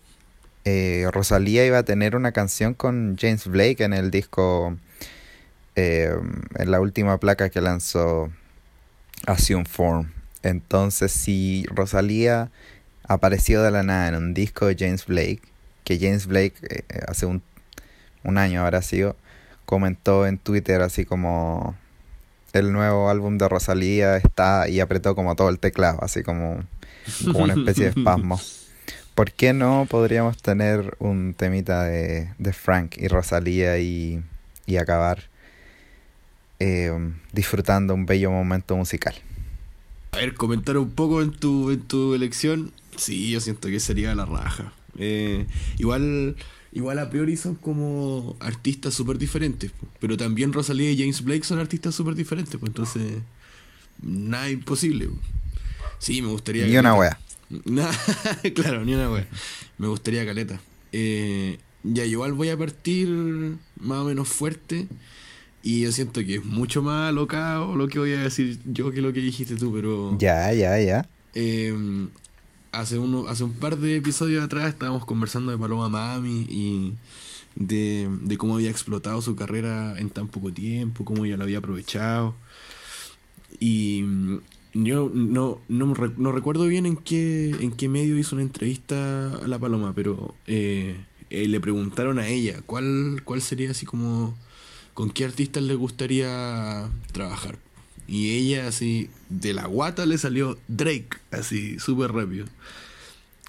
eh, 0.65 1.09
Rosalía 1.11 1.67
iba 1.67 1.79
a 1.79 1.83
tener 1.83 2.15
una 2.15 2.33
canción 2.33 2.75
con 2.75 3.17
James 3.21 3.47
Blake 3.47 3.83
en 3.83 3.93
el 3.93 4.11
disco, 4.11 4.77
eh, 5.75 6.15
en 6.57 6.71
la 6.71 6.81
última 6.81 7.19
placa 7.19 7.51
que 7.51 7.61
lanzó 7.61 8.31
Assume 9.27 9.65
Form. 9.65 10.13
Entonces, 10.43 11.13
si 11.13 11.65
Rosalía 11.69 12.51
apareció 13.07 13.63
de 13.63 13.71
la 13.71 13.83
nada 13.83 14.09
en 14.09 14.15
un 14.17 14.35
disco 14.35 14.67
de 14.67 14.77
James 14.79 15.07
Blake, 15.07 15.43
que 15.85 15.99
James 15.99 16.27
Blake 16.27 16.55
eh, 16.69 16.85
hace 17.09 17.27
un, 17.27 17.43
un 18.23 18.39
año 18.39 18.63
habrá 18.63 18.83
sido, 18.83 19.17
comentó 19.65 20.27
en 20.27 20.39
Twitter 20.39 20.81
así 20.83 21.05
como 21.05 21.77
el 22.53 22.73
nuevo 22.73 23.09
álbum 23.09 23.39
de 23.39 23.49
Rosalía 23.49 24.17
está 24.17 24.69
y 24.69 24.81
apretó 24.81 25.15
como 25.15 25.35
todo 25.37 25.49
el 25.49 25.59
teclado, 25.59 25.99
así 26.03 26.23
como, 26.23 26.63
como 27.25 27.39
una 27.41 27.55
especie 27.55 27.85
de 27.85 27.91
espasmo. 27.99 28.41
¿Por 29.15 29.33
qué 29.33 29.53
no 29.53 29.87
podríamos 29.89 30.39
tener 30.39 30.97
un 30.99 31.35
temita 31.35 31.85
de, 31.85 32.33
de 32.39 32.53
Frank 32.53 32.97
y 32.97 33.09
Rosalía 33.09 33.79
y, 33.79 34.23
y 34.67 34.77
acabar 34.77 35.25
eh, 36.65 36.93
disfrutando 37.33 37.93
un 37.93 38.07
bello 38.07 38.31
momento 38.31 38.77
musical. 38.77 39.15
A 40.13 40.19
ver, 40.19 40.35
comentar 40.35 40.77
un 40.77 40.91
poco 40.91 41.21
en 41.21 41.33
tu, 41.33 41.73
en 41.73 41.81
tu 41.81 42.15
elección. 42.15 42.73
Sí, 42.97 43.33
yo 43.33 43.41
siento 43.41 43.69
que 43.69 43.81
sería 43.81 44.15
la 44.15 44.27
raja. 44.27 44.73
Eh, 44.97 45.47
igual, 45.79 46.37
igual 46.71 47.01
a 47.01 47.11
priori 47.11 47.37
son 47.37 47.57
como 47.57 48.37
artistas 48.39 48.95
súper 48.95 49.19
diferentes. 49.19 49.73
Pero 49.99 50.17
también 50.17 50.53
Rosalía 50.53 50.93
y 50.93 50.99
James 50.99 51.25
Blake 51.25 51.43
son 51.43 51.59
artistas 51.59 51.97
súper 51.97 52.15
diferentes. 52.15 52.57
Pues 52.57 52.71
entonces, 52.71 53.23
nada 54.01 54.49
imposible. 54.49 55.09
Sí, 55.99 56.23
me 56.23 56.29
gustaría. 56.29 56.65
Ni 56.67 56.77
una 56.77 56.95
wea. 56.95 57.19
claro, 58.55 58.85
ni 58.85 58.95
una 58.95 59.11
wea. 59.11 59.27
Me 59.79 59.89
gustaría 59.89 60.25
caleta. 60.25 60.61
Eh, 60.93 61.59
ya, 61.83 62.05
igual 62.05 62.33
voy 62.33 62.49
a 62.49 62.57
partir 62.57 63.09
más 63.81 63.99
o 63.99 64.05
menos 64.05 64.29
fuerte. 64.29 64.89
Y 65.63 65.83
yo 65.83 65.93
siento 65.93 66.25
que 66.25 66.37
es 66.37 66.45
mucho 66.45 66.83
más 66.83 67.11
alocado 67.11 67.77
lo 67.77 67.87
que 67.89 67.99
voy 67.99 68.13
a 68.13 68.23
decir 68.23 68.59
yo 68.65 68.91
que 68.91 69.01
lo 69.01 69.13
que 69.13 69.21
dijiste 69.21 69.57
tú, 69.57 69.73
pero. 69.73 70.17
Ya, 70.19 70.53
ya, 70.53 70.79
ya. 70.81 71.09
Eh, 71.35 71.75
hace, 72.73 72.99
uno, 72.99 73.29
hace 73.29 73.45
un 73.45 73.53
par 73.53 73.79
de 73.79 73.97
episodios 73.97 74.45
atrás 74.45 74.69
estábamos 74.69 75.05
conversando 75.05 75.53
de 75.53 75.59
Paloma 75.59 75.89
Mami 75.89 76.47
y 76.49 76.95
de, 77.55 78.09
de 78.23 78.37
cómo 78.39 78.57
había 78.57 78.71
explotado 78.71 79.23
su 79.23 79.37
carrera 79.37 79.99
en 79.99 80.11
tan 80.11 80.27
poco 80.27 80.53
tiempo, 80.53 81.05
cómo 81.05 81.25
ella 81.25 81.37
lo 81.37 81.45
había 81.45 81.59
aprovechado. 81.59 82.35
Y 83.61 84.05
yo 84.75 85.11
no, 85.13 85.61
no, 85.69 85.95
no 86.17 86.33
recuerdo 86.33 86.67
bien 86.67 86.87
en 86.87 86.97
qué, 86.97 87.51
en 87.61 87.73
qué 87.73 87.89
medio 87.89 88.19
hizo 88.19 88.37
una 88.37 88.43
entrevista 88.43 89.35
a 89.35 89.47
la 89.47 89.59
Paloma, 89.59 89.93
pero 89.95 90.35
eh, 90.47 90.97
eh, 91.31 91.49
le 91.49 91.61
preguntaron 91.61 92.19
a 92.19 92.29
ella 92.29 92.63
cuál, 92.65 93.23
cuál 93.25 93.43
sería 93.43 93.71
así 93.71 93.87
como 93.87 94.37
con 94.95 95.11
qué 95.11 95.25
artistas 95.25 95.63
le 95.63 95.75
gustaría 95.75 96.89
trabajar. 97.13 97.59
Y 98.09 98.31
ella 98.33 98.69
así, 98.69 99.11
de 99.29 99.55
la 99.55 99.67
guata 99.67 100.07
le 100.07 100.19
salió 100.19 100.59
Drake, 100.69 101.09
así, 101.31 101.79
súper 101.79 102.13
rápido. 102.13 102.47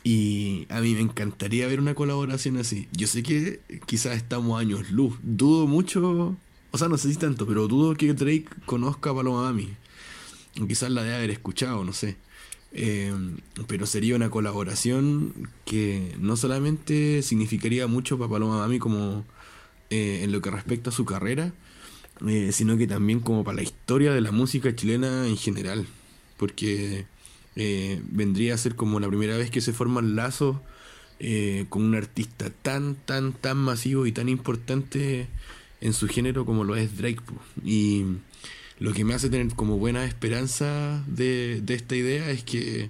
Y 0.04 0.68
a 0.70 0.82
mí 0.82 0.94
me 0.94 1.02
encantaría 1.02 1.68
ver 1.68 1.80
una 1.80 1.96
colaboración 1.96 2.58
así. 2.58 2.88
Yo 2.92 3.08
sé 3.08 3.24
que 3.24 3.62
quizás 3.86 4.18
estamos 4.18 4.60
años 4.60 4.92
luz. 4.92 5.16
Dudo 5.24 5.66
mucho, 5.68 6.38
o 6.72 6.78
sea, 6.78 6.90
no 6.90 6.98
sé 6.98 7.10
si 7.10 7.18
tanto, 7.18 7.48
pero 7.48 7.68
dudo 7.68 7.96
que 7.96 8.14
Drake 8.14 8.48
conozca 8.66 9.12
a 9.12 9.16
Paloma 9.16 9.44
Mami. 9.44 9.70
Quizás 10.68 10.92
la 10.92 11.04
de 11.04 11.16
haber 11.16 11.32
escuchado, 11.32 11.84
no 11.84 11.94
sé. 11.94 12.16
Eh, 12.76 13.14
pero 13.68 13.86
sería 13.86 14.16
una 14.16 14.32
colaboración 14.32 15.50
que 15.64 16.16
no 16.20 16.36
solamente 16.36 17.22
significaría 17.22 17.86
mucho 17.86 18.18
para 18.18 18.32
Paloma 18.32 18.58
Mami 18.58 18.80
como 18.80 19.24
eh, 19.92 20.22
en 20.24 20.32
lo 20.32 20.42
que 20.42 20.50
respecta 20.50 20.90
a 20.90 20.94
su 20.94 21.06
carrera, 21.06 21.54
eh, 22.28 22.52
sino 22.52 22.76
que 22.78 22.88
también 22.88 23.20
como 23.20 23.44
para 23.44 23.58
la 23.58 23.64
historia 23.64 24.12
de 24.12 24.22
la 24.22 24.32
música 24.32 24.76
chilena 24.76 25.28
en 25.28 25.38
general, 25.38 25.86
porque 26.38 27.06
vendría 27.56 28.56
a 28.56 28.58
ser 28.58 28.76
como 28.76 29.00
la 29.00 29.08
primera 29.08 29.38
vez 29.38 29.52
que 29.52 29.62
se 29.62 29.74
forman 29.74 30.16
lazos 30.16 30.58
con 31.70 31.84
un 31.84 31.94
artista 31.94 32.50
tan, 32.50 32.96
tan, 32.96 33.32
tan 33.34 33.58
masivo 33.58 34.08
y 34.08 34.12
tan 34.12 34.28
importante 34.28 35.28
en 35.80 35.94
su 35.94 36.08
género 36.08 36.46
como 36.48 36.64
lo 36.64 36.76
es 36.76 36.98
Drake. 36.98 37.22
Y 37.64 38.06
lo 38.80 38.94
que 38.94 39.06
me 39.06 39.14
hace 39.14 39.30
tener 39.30 39.54
como 39.56 39.78
buena 39.78 40.06
esperanza 40.06 41.04
de, 41.08 41.62
de 41.64 41.74
esta 41.74 41.96
idea 41.96 42.30
es 42.32 42.44
que 42.44 42.90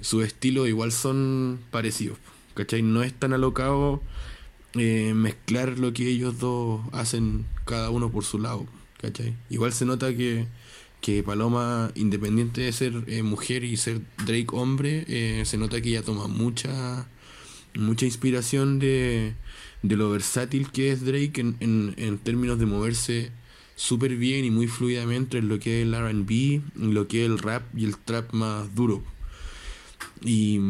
sus 0.00 0.24
estilos 0.24 0.68
igual 0.68 0.90
son 0.90 1.60
parecidos, 1.70 2.18
¿cachai? 2.54 2.82
No 2.82 3.02
es 3.02 3.12
tan 3.12 3.32
alocado 3.34 4.02
eh, 4.74 5.14
mezclar 5.14 5.80
lo 5.80 5.92
que 5.92 6.08
ellos 6.08 6.38
dos 6.38 6.80
hacen 6.92 7.44
cada 7.64 7.90
uno 7.90 8.12
por 8.12 8.24
su 8.24 8.38
lado, 8.38 8.66
¿cachai? 9.00 9.34
Igual 9.48 9.72
se 9.72 9.84
nota 9.84 10.14
que, 10.14 10.46
que 11.00 11.24
Paloma, 11.24 11.90
independiente 11.96 12.60
de 12.60 12.72
ser 12.72 13.02
eh, 13.08 13.24
mujer 13.24 13.64
y 13.64 13.76
ser 13.76 14.00
Drake 14.24 14.46
hombre, 14.52 15.04
eh, 15.08 15.42
se 15.44 15.56
nota 15.56 15.80
que 15.80 15.88
ella 15.88 16.02
toma 16.04 16.28
mucha, 16.28 17.08
mucha 17.74 18.06
inspiración 18.06 18.78
de, 18.78 19.34
de 19.82 19.96
lo 19.96 20.08
versátil 20.10 20.70
que 20.70 20.92
es 20.92 21.04
Drake 21.04 21.40
en, 21.40 21.56
en, 21.58 21.94
en 21.96 22.18
términos 22.18 22.60
de 22.60 22.66
moverse 22.66 23.32
súper 23.80 24.14
bien 24.16 24.44
y 24.44 24.50
muy 24.50 24.66
fluidamente 24.66 25.38
en 25.38 25.48
lo 25.48 25.58
que 25.58 25.80
es 25.80 25.86
el 25.86 25.94
RB, 25.94 26.60
en 26.82 26.92
lo 26.92 27.08
que 27.08 27.24
es 27.24 27.30
el 27.30 27.38
rap 27.38 27.62
y 27.74 27.84
el 27.86 27.96
trap 27.96 28.30
más 28.34 28.74
duro. 28.74 29.02
Y 30.22 30.60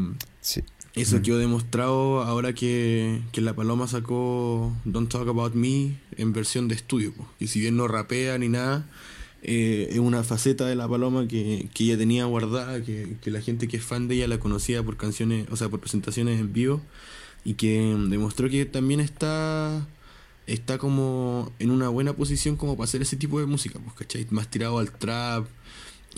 Sí. 0.40 0.60
eso 0.94 1.18
Mm. 1.18 1.22
quedó 1.22 1.38
demostrado 1.38 2.22
ahora 2.22 2.52
que, 2.52 3.20
que 3.32 3.40
La 3.40 3.54
Paloma 3.54 3.88
sacó 3.88 4.72
Don't 4.84 5.10
Talk 5.10 5.26
About 5.28 5.54
Me 5.54 5.96
en 6.16 6.32
versión 6.32 6.68
de 6.68 6.76
estudio. 6.76 7.12
Y 7.40 7.48
si 7.48 7.58
bien 7.58 7.76
no 7.76 7.88
rapea 7.88 8.38
ni 8.38 8.48
nada, 8.48 8.88
eh, 9.42 9.88
es 9.90 9.98
una 9.98 10.22
faceta 10.22 10.66
de 10.66 10.76
La 10.76 10.86
Paloma 10.88 11.26
que, 11.26 11.68
que 11.74 11.84
ella 11.84 11.98
tenía 11.98 12.26
guardada, 12.26 12.84
que, 12.84 13.16
que 13.20 13.30
la 13.32 13.40
gente 13.40 13.66
que 13.66 13.78
es 13.78 13.82
fan 13.84 14.06
de 14.06 14.14
ella 14.16 14.28
la 14.28 14.38
conocía 14.38 14.84
por 14.84 14.96
canciones, 14.96 15.48
o 15.50 15.56
sea, 15.56 15.68
por 15.68 15.80
presentaciones 15.80 16.38
en 16.38 16.52
vivo, 16.52 16.80
y 17.44 17.54
que 17.54 17.96
demostró 18.08 18.48
que 18.48 18.66
también 18.66 19.00
está 19.00 19.86
está 20.52 20.78
como 20.78 21.50
en 21.58 21.70
una 21.70 21.88
buena 21.88 22.12
posición 22.12 22.56
como 22.56 22.76
para 22.76 22.84
hacer 22.84 23.02
ese 23.02 23.16
tipo 23.16 23.38
de 23.40 23.46
música, 23.46 23.78
pues, 23.82 23.94
¿cachai? 23.96 24.26
Más 24.30 24.48
tirado 24.48 24.78
al 24.78 24.90
trap, 24.90 25.46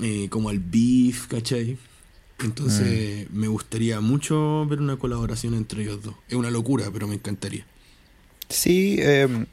eh, 0.02 0.28
como 0.30 0.48
al 0.48 0.58
beef, 0.58 1.26
¿cachai? 1.28 1.76
Entonces 2.42 3.30
me 3.30 3.46
gustaría 3.46 4.00
mucho 4.00 4.66
ver 4.66 4.80
una 4.80 4.96
colaboración 4.96 5.54
entre 5.54 5.82
ellos 5.82 6.02
dos. 6.02 6.14
Es 6.28 6.34
una 6.34 6.50
locura, 6.50 6.90
pero 6.92 7.06
me 7.06 7.14
encantaría. 7.14 7.64
Sí, 8.48 8.96
eh, 9.00 9.46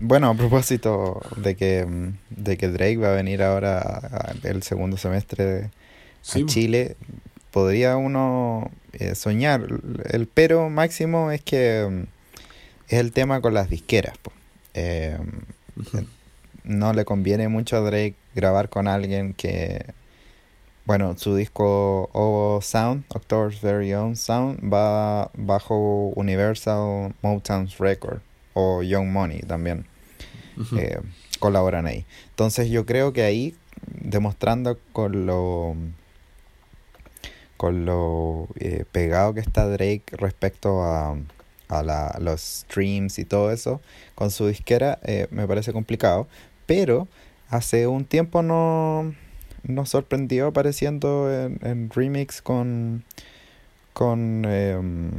bueno, 0.00 0.30
a 0.30 0.34
propósito 0.34 1.20
de 1.36 1.56
que, 1.56 1.84
mm, 1.84 2.12
de 2.42 2.56
que 2.56 2.68
Drake 2.68 2.96
va 2.96 3.10
a 3.12 3.16
venir 3.16 3.42
ahora 3.42 3.78
a- 3.78 4.30
a- 4.32 4.48
el 4.48 4.62
segundo 4.62 4.96
semestre 4.96 5.64
a 5.64 5.70
Sí, 6.22 6.44
po. 6.44 6.48
Chile, 6.48 6.96
podría 7.50 7.96
uno 7.96 8.70
eh, 8.92 9.14
soñar. 9.14 9.66
El 10.10 10.26
pero 10.28 10.70
máximo 10.70 11.30
es 11.30 11.42
que 11.42 11.86
mm, 11.90 12.17
es 12.88 13.00
el 13.00 13.12
tema 13.12 13.40
con 13.40 13.54
las 13.54 13.68
disqueras. 13.68 14.18
Eh, 14.74 15.18
no 16.64 16.92
le 16.92 17.04
conviene 17.04 17.48
mucho 17.48 17.76
a 17.76 17.80
Drake 17.80 18.14
grabar 18.34 18.68
con 18.68 18.88
alguien 18.88 19.34
que, 19.34 19.84
bueno, 20.84 21.16
su 21.18 21.34
disco 21.34 22.08
O 22.12 22.60
Sound, 22.62 23.04
October's 23.08 23.60
Very 23.60 23.92
Own 23.94 24.16
Sound, 24.16 24.72
va 24.72 25.30
bajo 25.34 26.12
Universal 26.14 27.14
Motown 27.22 27.68
Record 27.78 28.20
o 28.54 28.82
Young 28.82 29.08
Money 29.08 29.40
también 29.40 29.86
eh, 30.76 31.00
colaboran 31.38 31.86
ahí. 31.86 32.06
Entonces 32.30 32.70
yo 32.70 32.86
creo 32.86 33.12
que 33.12 33.22
ahí, 33.22 33.54
demostrando 33.86 34.78
con 34.92 35.26
lo 35.26 35.76
con 37.56 37.84
lo 37.84 38.46
eh, 38.60 38.84
pegado 38.92 39.34
que 39.34 39.40
está 39.40 39.66
Drake 39.66 40.04
respecto 40.12 40.84
a, 40.84 41.16
a 41.68 41.82
la- 41.82 42.16
los 42.20 42.40
streams 42.40 43.18
y 43.18 43.24
todo 43.24 43.50
eso, 43.52 43.80
con 44.14 44.30
su 44.30 44.46
disquera, 44.46 44.98
eh, 45.04 45.26
me 45.30 45.46
parece 45.46 45.72
complicado. 45.72 46.26
Pero 46.66 47.08
hace 47.50 47.86
un 47.86 48.04
tiempo 48.04 48.42
no 48.42 49.14
nos 49.62 49.90
sorprendió 49.90 50.48
apareciendo 50.48 51.32
en, 51.32 51.58
en 51.62 51.90
remix 51.90 52.40
con, 52.42 53.04
con 53.92 54.44
em, 54.46 55.10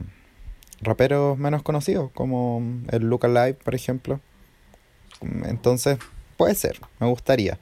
raperos 0.81 1.37
menos 1.37 1.61
conocidos, 1.63 2.11
como 2.13 2.61
el 2.91 3.03
Luca 3.03 3.27
Live, 3.27 3.55
por 3.55 3.75
ejemplo. 3.75 4.19
Entonces, 5.45 5.97
puede 6.37 6.55
ser, 6.55 6.79
me 6.99 7.07
gustaría. 7.07 7.57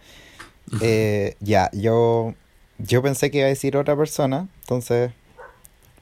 Eh, 0.81 1.35
ya, 1.39 1.69
yo, 1.73 2.35
yo 2.77 3.01
pensé 3.01 3.31
que 3.31 3.39
iba 3.39 3.45
a 3.47 3.49
decir 3.49 3.77
otra 3.77 3.95
persona, 3.95 4.47
entonces 4.61 5.11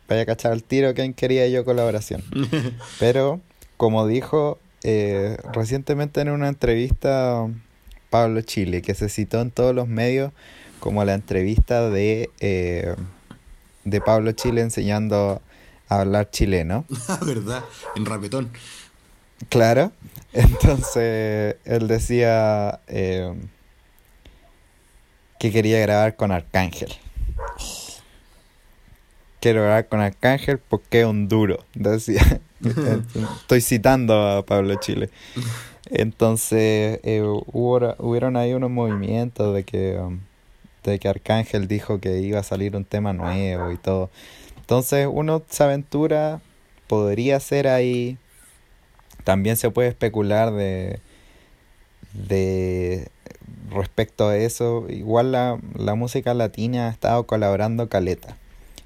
vaya 0.07 0.21
a 0.21 0.25
cachar 0.25 0.53
el 0.53 0.63
tiro 0.63 0.93
quién 0.93 1.13
quería 1.13 1.47
yo 1.47 1.65
colaboración. 1.65 2.23
Pero, 2.99 3.41
como 3.77 4.07
dijo 4.07 4.59
eh, 4.83 5.37
recientemente 5.51 6.21
en 6.21 6.29
una 6.29 6.47
entrevista 6.47 7.47
Pablo 8.09 8.41
Chile, 8.41 8.81
que 8.81 8.93
se 8.93 9.09
citó 9.09 9.41
en 9.41 9.51
todos 9.51 9.73
los 9.73 9.87
medios 9.87 10.31
como 10.79 11.03
la 11.03 11.15
entrevista 11.15 11.89
de, 11.89 12.29
eh, 12.39 12.95
de 13.83 14.01
Pablo 14.01 14.31
Chile 14.33 14.61
enseñando 14.61 15.41
a 15.89 16.01
hablar 16.01 16.29
chileno. 16.29 16.85
Ah, 17.07 17.19
¿Verdad? 17.25 17.63
En 17.95 18.05
rapetón. 18.05 18.51
Claro. 19.49 19.91
Entonces 20.33 21.55
él 21.65 21.87
decía 21.87 22.79
eh, 22.87 23.33
que 25.39 25.51
quería 25.51 25.79
grabar 25.79 26.15
con 26.15 26.31
Arcángel. 26.31 26.93
Quiero 29.45 29.61
grabar 29.61 29.87
con 29.87 29.99
Arcángel 29.99 30.57
porque 30.57 31.01
es 31.01 31.05
un 31.05 31.27
duro, 31.27 31.63
decía. 31.75 32.41
Estoy 33.41 33.61
citando 33.61 34.19
a 34.19 34.43
Pablo 34.43 34.73
Chile. 34.79 35.11
Entonces 35.91 36.99
eh, 37.03 37.21
hubo, 37.21 37.93
hubieron 37.99 38.37
ahí 38.37 38.55
unos 38.55 38.71
movimientos 38.71 39.53
de 39.53 39.63
que, 39.63 39.99
um, 39.99 40.21
de 40.83 40.97
que 40.97 41.07
Arcángel 41.07 41.67
dijo 41.67 41.99
que 41.99 42.21
iba 42.21 42.39
a 42.39 42.43
salir 42.43 42.75
un 42.75 42.85
tema 42.85 43.13
nuevo 43.13 43.71
y 43.71 43.77
todo. 43.77 44.09
Entonces 44.57 45.07
uno 45.11 45.43
se 45.47 45.63
aventura, 45.63 46.41
podría 46.87 47.39
ser 47.39 47.67
ahí 47.67 48.17
también 49.25 49.57
se 49.57 49.69
puede 49.69 49.89
especular 49.89 50.53
de, 50.53 51.01
de 52.13 53.09
respecto 53.69 54.27
a 54.27 54.37
eso, 54.37 54.87
igual 54.89 55.33
la, 55.33 55.59
la 55.77 55.93
música 55.93 56.33
latina 56.33 56.87
ha 56.87 56.89
estado 56.89 57.27
colaborando 57.27 57.89
caleta. 57.89 58.37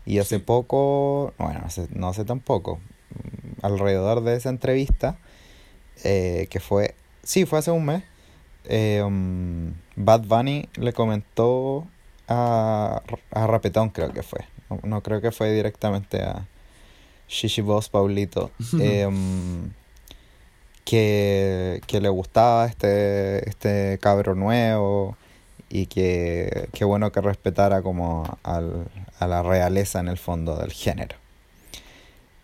Y 0.09 0.17
hace 0.17 0.39
poco, 0.39 1.35
bueno, 1.37 1.61
no 1.93 2.13
sé 2.13 2.25
tampoco, 2.25 2.77
mm, 2.77 3.63
alrededor 3.63 4.23
de 4.23 4.37
esa 4.37 4.49
entrevista, 4.49 5.19
eh, 6.03 6.47
que 6.49 6.59
fue, 6.59 6.95
sí, 7.21 7.45
fue 7.45 7.59
hace 7.59 7.69
un 7.69 7.85
mes, 7.85 8.03
eh, 8.65 9.03
um, 9.05 9.71
Bad 9.95 10.21
Bunny 10.21 10.67
le 10.77 10.93
comentó 10.93 11.85
a, 12.27 13.03
a 13.29 13.45
Rapetón, 13.45 13.89
creo 13.89 14.11
que 14.11 14.23
fue. 14.23 14.39
No, 14.71 14.79
no 14.81 15.03
creo 15.03 15.21
que 15.21 15.31
fue 15.31 15.51
directamente 15.51 16.23
a 16.23 16.47
Shishi 17.27 17.61
Boss 17.61 17.89
Paulito. 17.89 18.49
eh, 18.81 19.05
um, 19.05 19.69
que, 20.85 21.81
que 21.85 22.01
le 22.01 22.09
gustaba 22.09 22.65
este, 22.65 23.47
este 23.47 23.99
cabro 24.01 24.33
nuevo 24.33 25.15
y 25.69 25.85
que, 25.85 26.69
que 26.73 26.83
bueno 26.85 27.11
que 27.11 27.21
respetara 27.21 27.81
como 27.81 28.37
al, 28.43 28.85
a 29.19 29.27
la 29.27 29.43
realeza 29.43 29.99
en 29.99 30.07
el 30.07 30.17
fondo 30.17 30.55
del 30.57 30.71
género. 30.71 31.15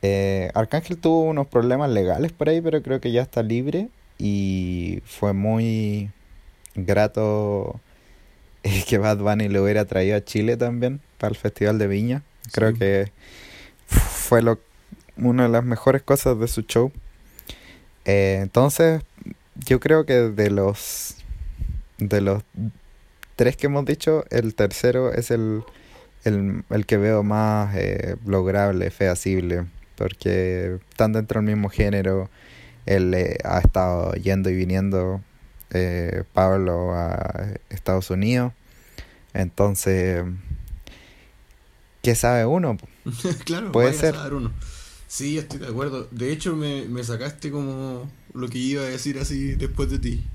Eh, 0.01 0.51
Arcángel 0.53 0.98
tuvo 0.98 1.22
unos 1.22 1.48
problemas 1.48 1.89
legales 1.89 2.32
por 2.32 2.50
ahí, 2.50 2.62
pero 2.62 2.82
creo 2.84 3.01
que 3.01 3.12
ya 3.12 3.24
está 3.24 3.41
libre 3.41 3.89
y 4.20 5.01
fue 5.05 5.34
muy 5.34 6.12
grato 6.75 7.79
eh, 8.63 8.84
que 8.88 8.98
Bad 9.00 9.17
Bunny 9.17 9.48
lo 9.50 9.63
hubiera 9.63 9.86
traído 9.86 10.17
a 10.17 10.24
Chile 10.24 10.58
también 10.58 11.01
para 11.17 11.32
el 11.32 11.36
Festival 11.38 11.79
de 11.79 11.88
Viña. 11.88 12.22
Creo 12.51 12.72
Sí. 12.74 12.79
que 12.79 13.12
fue 13.88 14.41
lo, 14.44 14.60
una 15.17 15.44
de 15.44 15.50
las 15.50 15.63
mejores 15.63 16.03
cosas 16.03 16.38
de 16.39 16.48
su 16.48 16.62
show. 16.62 16.91
Eh, 18.05 18.39
entonces, 18.44 19.01
yo 19.55 19.79
creo 19.79 20.05
que 20.05 20.13
de 20.13 20.51
los 20.51 21.15
de 21.98 22.22
los 22.22 22.44
tres 23.36 23.58
que 23.58 23.68
hemos 23.68 23.86
dicho, 23.86 24.25
el 24.30 24.56
tercero 24.56 25.13
es 25.13 25.32
el, 25.32 25.63
el, 26.24 26.63
el 26.70 26.86
que 26.86 26.98
veo 26.98 27.24
más 27.24 27.75
eh, 27.75 28.15
lograble, 28.25 28.89
feasible, 28.92 29.65
porque 29.96 30.80
están 30.89 31.13
dentro 31.13 31.39
del 31.42 31.50
mismo 31.50 31.70
género. 31.70 32.30
Él 32.86 33.13
eh, 33.13 33.38
ha 33.44 33.60
estado 33.60 34.13
yendo 34.13 34.50
y 34.50 34.56
viniendo, 34.56 35.22
eh, 35.72 36.24
Pablo, 36.34 36.94
a 36.94 37.48
Estados 37.70 38.10
Unidos. 38.10 38.54
Entonces, 39.34 40.24
¿qué 42.01 42.15
sabe 42.15 42.46
uno? 42.46 42.77
claro, 43.46 43.72
Puede 43.72 43.94
ser. 43.94 44.15
saber 44.15 44.34
uno. 44.34 44.54
Sí, 45.08 45.38
estoy 45.38 45.60
de 45.60 45.68
acuerdo. 45.68 46.08
De 46.12 46.32
hecho, 46.32 46.56
me, 46.56 46.86
me 46.86 47.04
sacaste 47.04 47.51
como 47.51 48.10
lo 48.34 48.48
que 48.50 48.58
iba 48.58 48.82
a 48.82 48.86
decir 48.86 49.18
así 49.20 49.56
después 49.56 49.89
de 49.89 50.00
ti. 50.00 50.25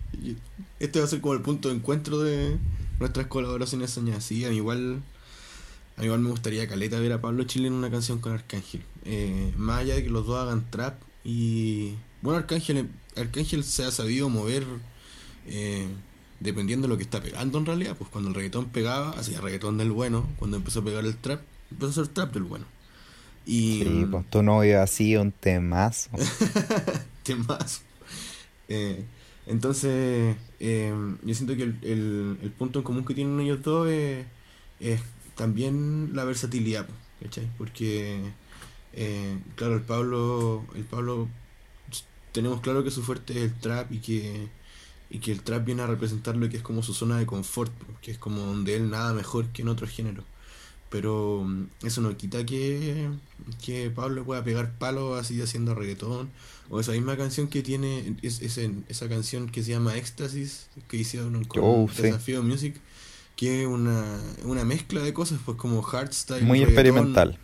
Este 0.78 0.99
va 1.00 1.04
a 1.04 1.09
ser 1.09 1.21
como 1.21 1.35
el 1.35 1.42
punto 1.42 1.69
de 1.69 1.75
encuentro 1.75 2.19
de 2.21 2.57
nuestras 3.00 3.26
colaboraciones 3.26 3.90
soñadas. 3.90 4.23
Sí, 4.23 4.45
a 4.45 4.50
mí 4.50 4.57
igual, 4.57 5.02
a 5.97 6.00
mí 6.00 6.07
igual 6.07 6.21
me 6.21 6.30
gustaría 6.30 6.69
caleta 6.69 7.00
ver 7.00 7.12
a 7.12 7.21
Pablo 7.21 7.42
Chile 7.45 7.66
en 7.66 7.73
una 7.73 7.90
canción 7.90 8.21
con 8.21 8.33
Arcángel. 8.33 8.83
Eh, 9.04 9.52
más 9.57 9.80
allá 9.80 9.97
de 9.97 10.04
que 10.04 10.11
los 10.11 10.26
dos 10.26 10.38
hagan 10.38 10.71
trap 10.71 11.00
y... 11.25 11.95
Bueno, 12.23 12.38
Arcángel, 12.38 12.90
Arcángel 13.16 13.64
se 13.64 13.85
ha 13.85 13.90
sabido 13.90 14.28
mover 14.28 14.64
eh, 15.47 15.88
dependiendo 16.38 16.87
de 16.87 16.92
lo 16.92 16.99
que 16.99 17.04
está 17.04 17.23
pegando 17.23 17.59
en 17.59 17.66
realidad. 17.66 17.97
Pues 17.97 18.11
cuando 18.11 18.28
el 18.28 18.37
reggaetón 18.37 18.66
pegaba, 18.66 19.11
hacía 19.11 19.40
reggaetón 19.40 19.78
del 19.78 19.90
bueno. 19.90 20.28
Cuando 20.38 20.59
empezó 20.59 20.80
a 20.80 20.85
pegar 20.85 21.04
el 21.04 21.16
trap, 21.16 21.40
empezó 21.71 21.87
a 21.87 21.90
hacer 22.02 22.09
trap 22.09 22.35
del 22.35 22.45
bueno. 22.45 22.66
Y... 23.47 23.83
Sí, 23.83 24.07
pues 24.11 24.28
tu 24.28 24.42
novio 24.42 24.83
así, 24.83 25.16
un 25.16 25.33
temazo. 25.33 26.11
temas. 27.23 27.80
Eh, 28.69 29.04
entonces, 29.47 30.37
eh, 30.61 30.94
yo 31.25 31.35
siento 31.35 31.57
que 31.57 31.64
el, 31.64 31.79
el- 31.83 32.53
punto 32.59 32.79
en 32.81 32.85
común 32.85 33.05
que 33.05 33.14
tienen 33.14 33.40
ellos 33.40 33.62
dos 33.62 33.88
es, 33.88 34.26
también 35.37 36.11
la 36.14 36.24
versatilidad, 36.24 36.88
¿cachai? 37.22 37.48
Porque, 37.59 38.20
eh, 38.92 39.38
claro, 39.57 39.76
el 39.76 39.83
Pablo, 39.83 40.64
el 40.74 40.85
Pablo, 40.85 41.29
tenemos 42.33 42.61
claro 42.61 42.85
que 42.85 42.90
su 42.90 43.03
fuerte 43.03 43.33
es 43.35 43.38
el 43.53 43.61
trap 43.61 43.92
y 43.92 44.00
que, 44.00 44.48
y 45.11 45.20
que 45.20 45.33
el 45.33 45.42
trap 45.44 45.64
viene 45.66 45.83
a 45.83 45.88
representar 45.88 46.37
lo 46.37 46.48
que 46.50 46.59
es 46.59 46.64
como 46.64 46.83
su 46.85 46.94
zona 46.94 47.18
de 47.18 47.26
confort, 47.26 47.72
que 48.03 48.12
es 48.12 48.18
como 48.18 48.42
donde 48.42 48.76
él 48.76 48.90
nada 48.90 49.14
mejor 49.14 49.53
que 49.53 49.62
en 49.62 49.68
otro 49.68 49.87
género. 49.88 50.24
Pero 50.90 51.44
mm, 51.46 51.87
eso 51.87 52.00
no 52.00 52.16
quita 52.16 52.44
que, 52.44 53.09
que 53.64 53.90
Pablo 53.90 54.24
pueda 54.24 54.42
pegar 54.44 54.72
palos 54.79 55.18
así 55.20 55.40
haciendo 55.40 55.74
reggaetón. 55.74 56.31
O 56.68 56.79
esa 56.81 56.92
misma 56.92 57.16
canción 57.16 57.48
que 57.48 57.62
tiene, 57.62 58.16
es, 58.22 58.40
esa 58.42 59.09
canción 59.09 59.48
que 59.50 59.62
se 59.62 59.70
llama 59.72 59.96
Éxtasis, 59.96 60.68
que 60.88 60.96
hicieron 60.98 61.44
con 61.44 61.62
Oh, 61.64 61.88
sí. 61.94 62.03
Desafío 62.03 62.42
Music, 62.42 62.76
que 63.37 63.62
es 63.62 63.66
una, 63.68 64.20
una 64.44 64.64
mezcla 64.64 65.00
de 65.03 65.12
cosas, 65.12 65.40
pues 65.44 65.57
como 65.57 65.83
hardstyle, 65.83 66.44
Muy 66.44 66.64
reggaetón. 66.64 67.14
experimental. 67.14 67.38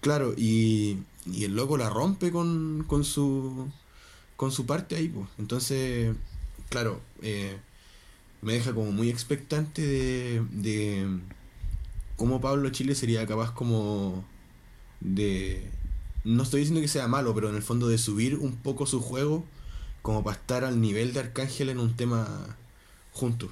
Claro, 0.00 0.34
y, 0.36 0.98
y 1.26 1.44
el 1.44 1.56
loco 1.56 1.76
la 1.78 1.88
rompe 1.90 2.30
con, 2.30 2.84
con 2.86 3.04
su 3.04 3.68
con 4.36 4.50
su 4.52 4.66
parte 4.66 4.96
ahí, 4.96 5.08
pues. 5.08 5.28
Entonces, 5.38 6.14
claro, 6.68 7.00
eh, 7.22 7.56
me 8.42 8.52
deja 8.54 8.74
como 8.74 8.92
muy 8.92 9.08
expectante 9.08 9.80
de, 9.82 10.42
de 10.50 11.06
cómo 12.16 12.40
Pablo 12.40 12.68
Chile 12.70 12.94
sería 12.94 13.26
capaz 13.26 13.52
como 13.52 14.24
de... 15.00 15.70
No 16.24 16.42
estoy 16.42 16.60
diciendo 16.60 16.80
que 16.80 16.88
sea 16.88 17.06
malo, 17.08 17.34
pero 17.34 17.50
en 17.50 17.56
el 17.56 17.62
fondo 17.62 17.88
de 17.88 17.98
subir 17.98 18.36
un 18.36 18.56
poco 18.56 18.86
su 18.86 19.00
juego 19.00 19.44
como 20.02 20.22
para 20.22 20.36
estar 20.36 20.64
al 20.64 20.80
nivel 20.80 21.12
de 21.12 21.20
Arcángel 21.20 21.68
en 21.68 21.78
un 21.78 21.96
tema 21.96 22.26
juntos. 23.12 23.50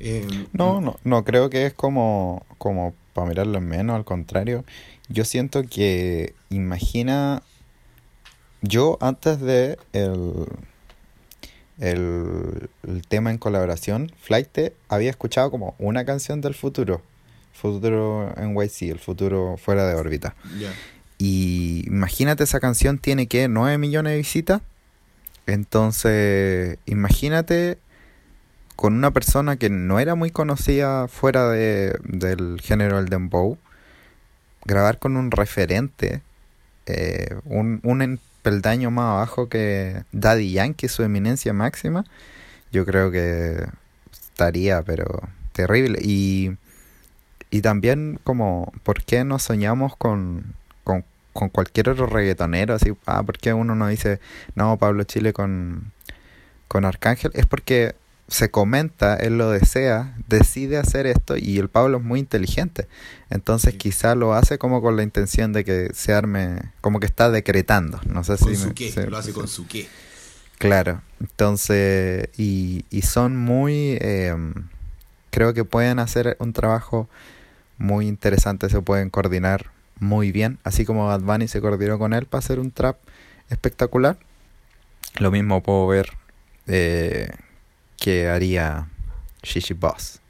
Eh, 0.00 0.46
No, 0.52 0.80
no, 0.80 0.96
no 1.04 1.24
creo 1.24 1.50
que 1.50 1.66
es 1.66 1.74
como, 1.74 2.44
como 2.58 2.94
para 3.12 3.28
mirarlo 3.28 3.58
en 3.58 3.68
menos, 3.68 3.96
al 3.96 4.04
contrario. 4.04 4.64
Yo 5.08 5.24
siento 5.24 5.62
que, 5.62 6.34
imagina, 6.50 7.42
yo 8.62 8.98
antes 9.00 9.40
de 9.40 9.78
el, 9.92 10.46
el, 11.78 12.68
el 12.86 13.06
tema 13.06 13.30
en 13.30 13.38
colaboración, 13.38 14.12
Flight, 14.20 14.58
había 14.88 15.10
escuchado 15.10 15.50
como 15.50 15.74
una 15.78 16.04
canción 16.04 16.40
del 16.40 16.54
futuro, 16.54 17.00
futuro 17.56 18.32
en 18.36 18.54
YC, 18.54 18.82
el 18.90 18.98
futuro 18.98 19.56
fuera 19.56 19.86
de 19.86 19.94
órbita. 19.94 20.34
Y 21.18 21.84
imagínate 21.86 22.44
esa 22.44 22.60
canción 22.60 22.98
tiene 22.98 23.26
que 23.26 23.48
9 23.48 23.78
millones 23.78 24.12
de 24.12 24.18
visitas. 24.18 24.62
Entonces, 25.46 26.78
imagínate 26.86 27.78
con 28.74 28.94
una 28.94 29.10
persona 29.10 29.56
que 29.56 29.70
no 29.70 29.98
era 29.98 30.14
muy 30.14 30.30
conocida 30.30 31.08
fuera 31.08 31.48
de, 31.48 31.98
del 32.04 32.60
género 32.60 32.96
del 32.96 33.08
dembow, 33.08 33.56
grabar 34.64 34.98
con 34.98 35.16
un 35.16 35.30
referente, 35.30 36.20
eh, 36.84 37.36
un, 37.46 37.80
un 37.82 38.20
peldaño 38.42 38.90
más 38.90 39.14
abajo 39.14 39.48
que 39.48 40.04
Daddy 40.12 40.52
Yankee, 40.52 40.88
su 40.88 41.02
eminencia 41.02 41.52
máxima, 41.52 42.04
yo 42.70 42.84
creo 42.84 43.10
que 43.10 43.66
estaría, 44.12 44.82
pero 44.82 45.22
terrible. 45.52 45.98
Y, 46.02 46.56
y 47.56 47.62
también 47.62 48.18
como, 48.24 48.72
¿por 48.82 49.02
qué 49.02 49.24
no 49.24 49.38
soñamos 49.38 49.96
con, 49.96 50.54
con, 50.84 51.04
con 51.32 51.48
cualquier 51.48 51.88
otro 51.90 52.06
reggaetonero? 52.06 52.74
Así, 52.74 52.92
ah, 53.06 53.22
¿por 53.22 53.38
qué 53.38 53.52
uno 53.52 53.74
no 53.74 53.88
dice, 53.88 54.20
no, 54.54 54.76
Pablo 54.76 55.04
Chile 55.04 55.32
con, 55.32 55.92
con 56.68 56.84
Arcángel? 56.84 57.30
Es 57.34 57.46
porque 57.46 57.94
se 58.28 58.50
comenta, 58.50 59.14
él 59.14 59.38
lo 59.38 59.50
desea, 59.50 60.16
decide 60.28 60.78
hacer 60.78 61.06
esto 61.06 61.36
y 61.36 61.58
el 61.58 61.68
Pablo 61.68 61.98
es 61.98 62.02
muy 62.04 62.18
inteligente. 62.20 62.88
Entonces 63.30 63.72
Sí. 63.72 63.78
quizá 63.78 64.14
lo 64.16 64.34
hace 64.34 64.58
como 64.58 64.82
con 64.82 64.96
la 64.96 65.04
intención 65.04 65.52
de 65.52 65.64
que 65.64 65.90
se 65.94 66.12
arme, 66.12 66.58
como 66.80 66.98
que 67.00 67.06
está 67.06 67.30
decretando. 67.30 68.00
No 68.06 68.24
sé 68.24 68.36
Con 68.36 68.48
si 68.48 68.56
su 68.56 68.68
me- 68.68 68.74
qué, 68.74 68.90
se- 68.90 69.06
lo 69.06 69.16
hace 69.16 69.32
con 69.32 69.46
su 69.46 69.66
qué. 69.68 69.86
Claro, 70.58 71.02
entonces, 71.20 72.28
y, 72.38 72.84
y 72.90 73.02
son 73.02 73.36
muy, 73.36 73.98
em, 74.00 74.54
creo 75.30 75.52
que 75.54 75.64
pueden 75.64 75.98
hacer 75.98 76.36
un 76.40 76.52
trabajo 76.54 77.08
muy 77.78 78.08
interesante, 78.08 78.68
se 78.68 78.80
pueden 78.82 79.10
coordinar 79.10 79.70
muy 79.98 80.32
bien, 80.32 80.58
así 80.64 80.84
como 80.84 81.06
Bad 81.06 81.22
Bunny 81.22 81.48
se 81.48 81.60
coordinó 81.60 81.98
con 81.98 82.12
él 82.12 82.26
para 82.26 82.40
hacer 82.40 82.58
un 82.60 82.70
trap 82.70 82.98
espectacular. 83.48 84.18
Lo 85.18 85.30
mismo 85.30 85.62
puedo 85.62 85.86
ver 85.86 86.12
eh, 86.66 87.30
que 87.96 88.28
haría 88.28 88.88
Shishi 89.42 89.74
Boss. 89.74 90.20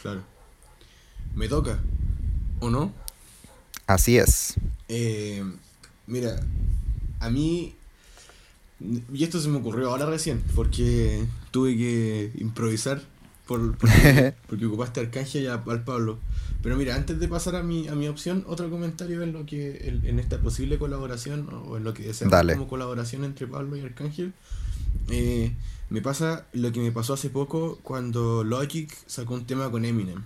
Claro. 0.00 0.22
Me 1.34 1.48
toca, 1.48 1.78
¿o 2.60 2.70
no? 2.70 2.92
Así 3.86 4.18
es. 4.18 4.54
Eh, 4.88 5.44
mira, 6.06 6.40
a 7.20 7.30
mí, 7.30 7.76
y 9.12 9.24
esto 9.24 9.40
se 9.40 9.48
me 9.48 9.58
ocurrió 9.58 9.90
ahora 9.90 10.06
recién, 10.06 10.42
porque 10.54 11.24
tuve 11.50 11.76
que 11.76 12.32
improvisar 12.38 13.00
por, 13.48 13.76
porque, 13.76 14.34
porque 14.48 14.66
ocupaste 14.66 15.00
a 15.00 15.02
Arcángel 15.04 15.42
y 15.42 15.46
a- 15.48 15.54
al 15.66 15.82
Pablo. 15.82 16.18
Pero 16.62 16.76
mira, 16.76 16.94
antes 16.94 17.18
de 17.18 17.26
pasar 17.28 17.56
a 17.56 17.62
mi, 17.64 17.88
a 17.88 17.94
mi 17.96 18.06
opción, 18.08 18.44
otro 18.46 18.68
comentario 18.70 19.22
en 19.22 19.32
lo 19.32 19.46
que 19.46 19.88
en, 19.88 20.04
en 20.06 20.18
esta 20.20 20.38
posible 20.38 20.78
colaboración 20.78 21.48
o 21.52 21.76
en 21.76 21.84
lo 21.84 21.94
que 21.94 22.04
deseamos 22.04 22.32
Dale. 22.32 22.52
como 22.54 22.68
colaboración 22.68 23.24
entre 23.24 23.46
Pablo 23.48 23.76
y 23.76 23.80
Arcángel. 23.80 24.32
eh, 25.10 25.52
me 25.90 26.02
pasa 26.02 26.46
lo 26.52 26.70
que 26.70 26.80
me 26.80 26.92
pasó 26.92 27.14
hace 27.14 27.30
poco 27.30 27.78
cuando 27.82 28.44
Logic 28.44 28.92
sacó 29.06 29.34
un 29.34 29.46
tema 29.46 29.70
con 29.70 29.84
Eminem. 29.86 30.22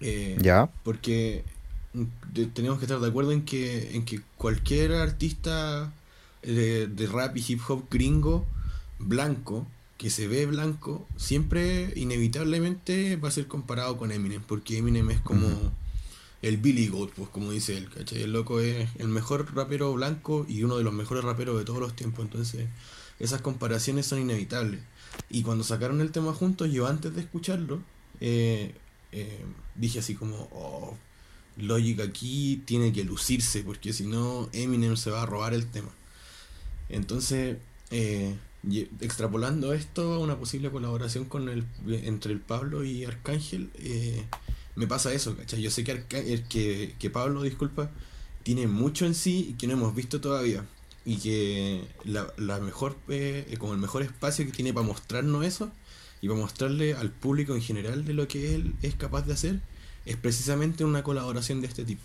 Eh, 0.00 0.36
¿Ya? 0.40 0.68
Porque 0.82 1.42
tenemos 2.54 2.78
que 2.78 2.84
estar 2.84 3.00
de 3.00 3.08
acuerdo 3.08 3.32
en 3.32 3.42
que, 3.46 3.96
en 3.96 4.04
que 4.04 4.20
cualquier 4.36 4.92
artista 4.92 5.90
de, 6.42 6.86
de 6.86 7.06
rap 7.06 7.34
y 7.36 7.44
hip 7.48 7.60
hop 7.68 7.84
gringo 7.90 8.44
blanco 8.98 9.66
que 9.98 10.10
se 10.10 10.28
ve 10.28 10.46
blanco, 10.46 11.06
siempre 11.16 11.92
inevitablemente 11.96 13.16
va 13.16 13.28
a 13.28 13.32
ser 13.32 13.46
comparado 13.46 13.96
con 13.96 14.12
Eminem, 14.12 14.42
porque 14.42 14.78
Eminem 14.78 15.10
es 15.10 15.20
como 15.20 15.48
el 16.42 16.58
Billy 16.58 16.88
Goat, 16.88 17.10
pues 17.10 17.28
como 17.30 17.50
dice 17.50 17.76
él, 17.76 17.88
¿cachai? 17.88 18.22
El 18.22 18.32
loco 18.32 18.60
es 18.60 18.88
el 18.98 19.08
mejor 19.08 19.54
rapero 19.54 19.92
blanco 19.94 20.44
y 20.48 20.62
uno 20.64 20.76
de 20.76 20.84
los 20.84 20.92
mejores 20.92 21.24
raperos 21.24 21.58
de 21.58 21.64
todos 21.64 21.80
los 21.80 21.96
tiempos, 21.96 22.24
entonces 22.24 22.68
esas 23.18 23.40
comparaciones 23.40 24.06
son 24.06 24.20
inevitables. 24.20 24.80
Y 25.30 25.42
cuando 25.42 25.64
sacaron 25.64 26.00
el 26.00 26.12
tema 26.12 26.34
juntos, 26.34 26.70
yo 26.70 26.86
antes 26.86 27.14
de 27.14 27.22
escucharlo, 27.22 27.80
eh, 28.20 28.74
eh, 29.12 29.44
dije 29.74 30.00
así 30.00 30.14
como, 30.14 30.48
oh, 30.52 30.96
Logic 31.56 32.00
aquí 32.00 32.62
tiene 32.66 32.92
que 32.92 33.04
lucirse, 33.04 33.62
porque 33.62 33.94
si 33.94 34.06
no, 34.06 34.50
Eminem 34.52 34.96
se 34.96 35.10
va 35.10 35.22
a 35.22 35.26
robar 35.26 35.54
el 35.54 35.66
tema. 35.66 35.88
Entonces, 36.90 37.56
eh, 37.90 38.36
extrapolando 39.00 39.72
esto 39.72 40.14
a 40.14 40.18
una 40.18 40.38
posible 40.38 40.70
colaboración 40.70 41.26
con 41.26 41.48
el, 41.48 41.64
entre 41.86 42.32
el 42.32 42.40
Pablo 42.40 42.84
y 42.84 43.04
Arcángel, 43.04 43.70
eh, 43.78 44.24
me 44.74 44.86
pasa 44.86 45.12
eso. 45.12 45.36
Yo 45.58 45.70
sé 45.70 45.84
que, 45.84 46.04
eh, 46.10 46.44
que, 46.48 46.94
que, 46.98 47.10
Pablo, 47.10 47.42
disculpa, 47.42 47.90
tiene 48.42 48.66
mucho 48.66 49.06
en 49.06 49.14
sí 49.14 49.48
y 49.50 49.52
que 49.54 49.66
no 49.66 49.74
hemos 49.74 49.94
visto 49.94 50.20
todavía. 50.20 50.64
Y 51.04 51.18
que 51.18 51.84
la, 52.04 52.32
la 52.36 52.58
mejor, 52.58 52.96
eh, 53.08 53.46
el 53.48 53.78
mejor 53.78 54.02
espacio 54.02 54.44
que 54.44 54.52
tiene 54.52 54.72
para 54.72 54.86
mostrarnos 54.86 55.44
eso 55.44 55.70
y 56.20 56.28
para 56.28 56.40
mostrarle 56.40 56.94
al 56.94 57.10
público 57.10 57.54
en 57.54 57.62
general 57.62 58.04
de 58.04 58.14
lo 58.14 58.26
que 58.26 58.54
él 58.54 58.74
es 58.82 58.96
capaz 58.96 59.22
de 59.22 59.34
hacer, 59.34 59.60
es 60.04 60.16
precisamente 60.16 60.84
una 60.84 61.02
colaboración 61.04 61.60
de 61.60 61.68
este 61.68 61.84
tipo. 61.84 62.02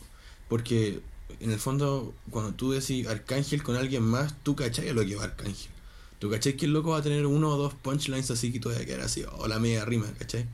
Porque 0.48 1.02
en 1.40 1.52
el 1.52 1.60
fondo, 1.60 2.14
cuando 2.30 2.54
tú 2.54 2.72
decís 2.72 3.08
Arcángel 3.08 3.64
con 3.64 3.76
alguien 3.76 4.04
más, 4.04 4.36
tú 4.44 4.56
cachai 4.56 4.90
a 4.90 4.94
lo 4.94 5.04
que 5.06 5.16
va 5.16 5.24
Arcángel. 5.24 5.72
¿Tú 6.22 6.30
cachai 6.30 6.54
que 6.54 6.68
el 6.68 6.74
loco 6.74 6.92
va 6.92 7.00
a 7.00 7.02
tener 7.02 7.26
uno 7.26 7.50
o 7.50 7.58
dos 7.58 7.74
punchlines 7.74 8.30
así 8.30 8.52
que 8.52 8.60
todavía 8.60 8.86
quedar 8.86 9.02
así, 9.02 9.26
o 9.40 9.48
la 9.48 9.58
media 9.58 9.86
rima, 9.86 10.06
¿cachai? 10.20 10.46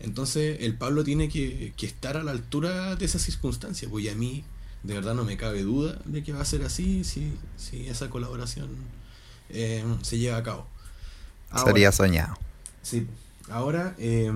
Entonces 0.00 0.58
el 0.62 0.76
Pablo 0.76 1.04
tiene 1.04 1.28
que, 1.28 1.72
estar 1.80 2.16
a 2.16 2.24
la 2.24 2.32
altura 2.32 2.96
de 2.96 3.04
esas 3.04 3.22
circunstancias, 3.22 3.88
pues 3.88 4.10
a 4.10 4.16
mí 4.16 4.42
de 4.82 4.94
verdad 4.94 5.14
no 5.14 5.22
me 5.22 5.36
cabe 5.36 5.62
duda 5.62 6.00
de 6.04 6.24
que 6.24 6.32
va 6.32 6.40
a 6.40 6.44
ser 6.44 6.64
así 6.64 7.04
si, 7.04 7.32
si 7.56 7.86
esa 7.86 8.10
colaboración 8.10 8.70
eh, 9.50 9.84
se 10.02 10.18
lleva 10.18 10.38
a 10.38 10.42
cabo. 10.42 10.66
Sería 11.64 11.92
soñado. 11.92 12.36
Sí, 12.82 13.06
ahora 13.48 13.94
eh, 13.98 14.32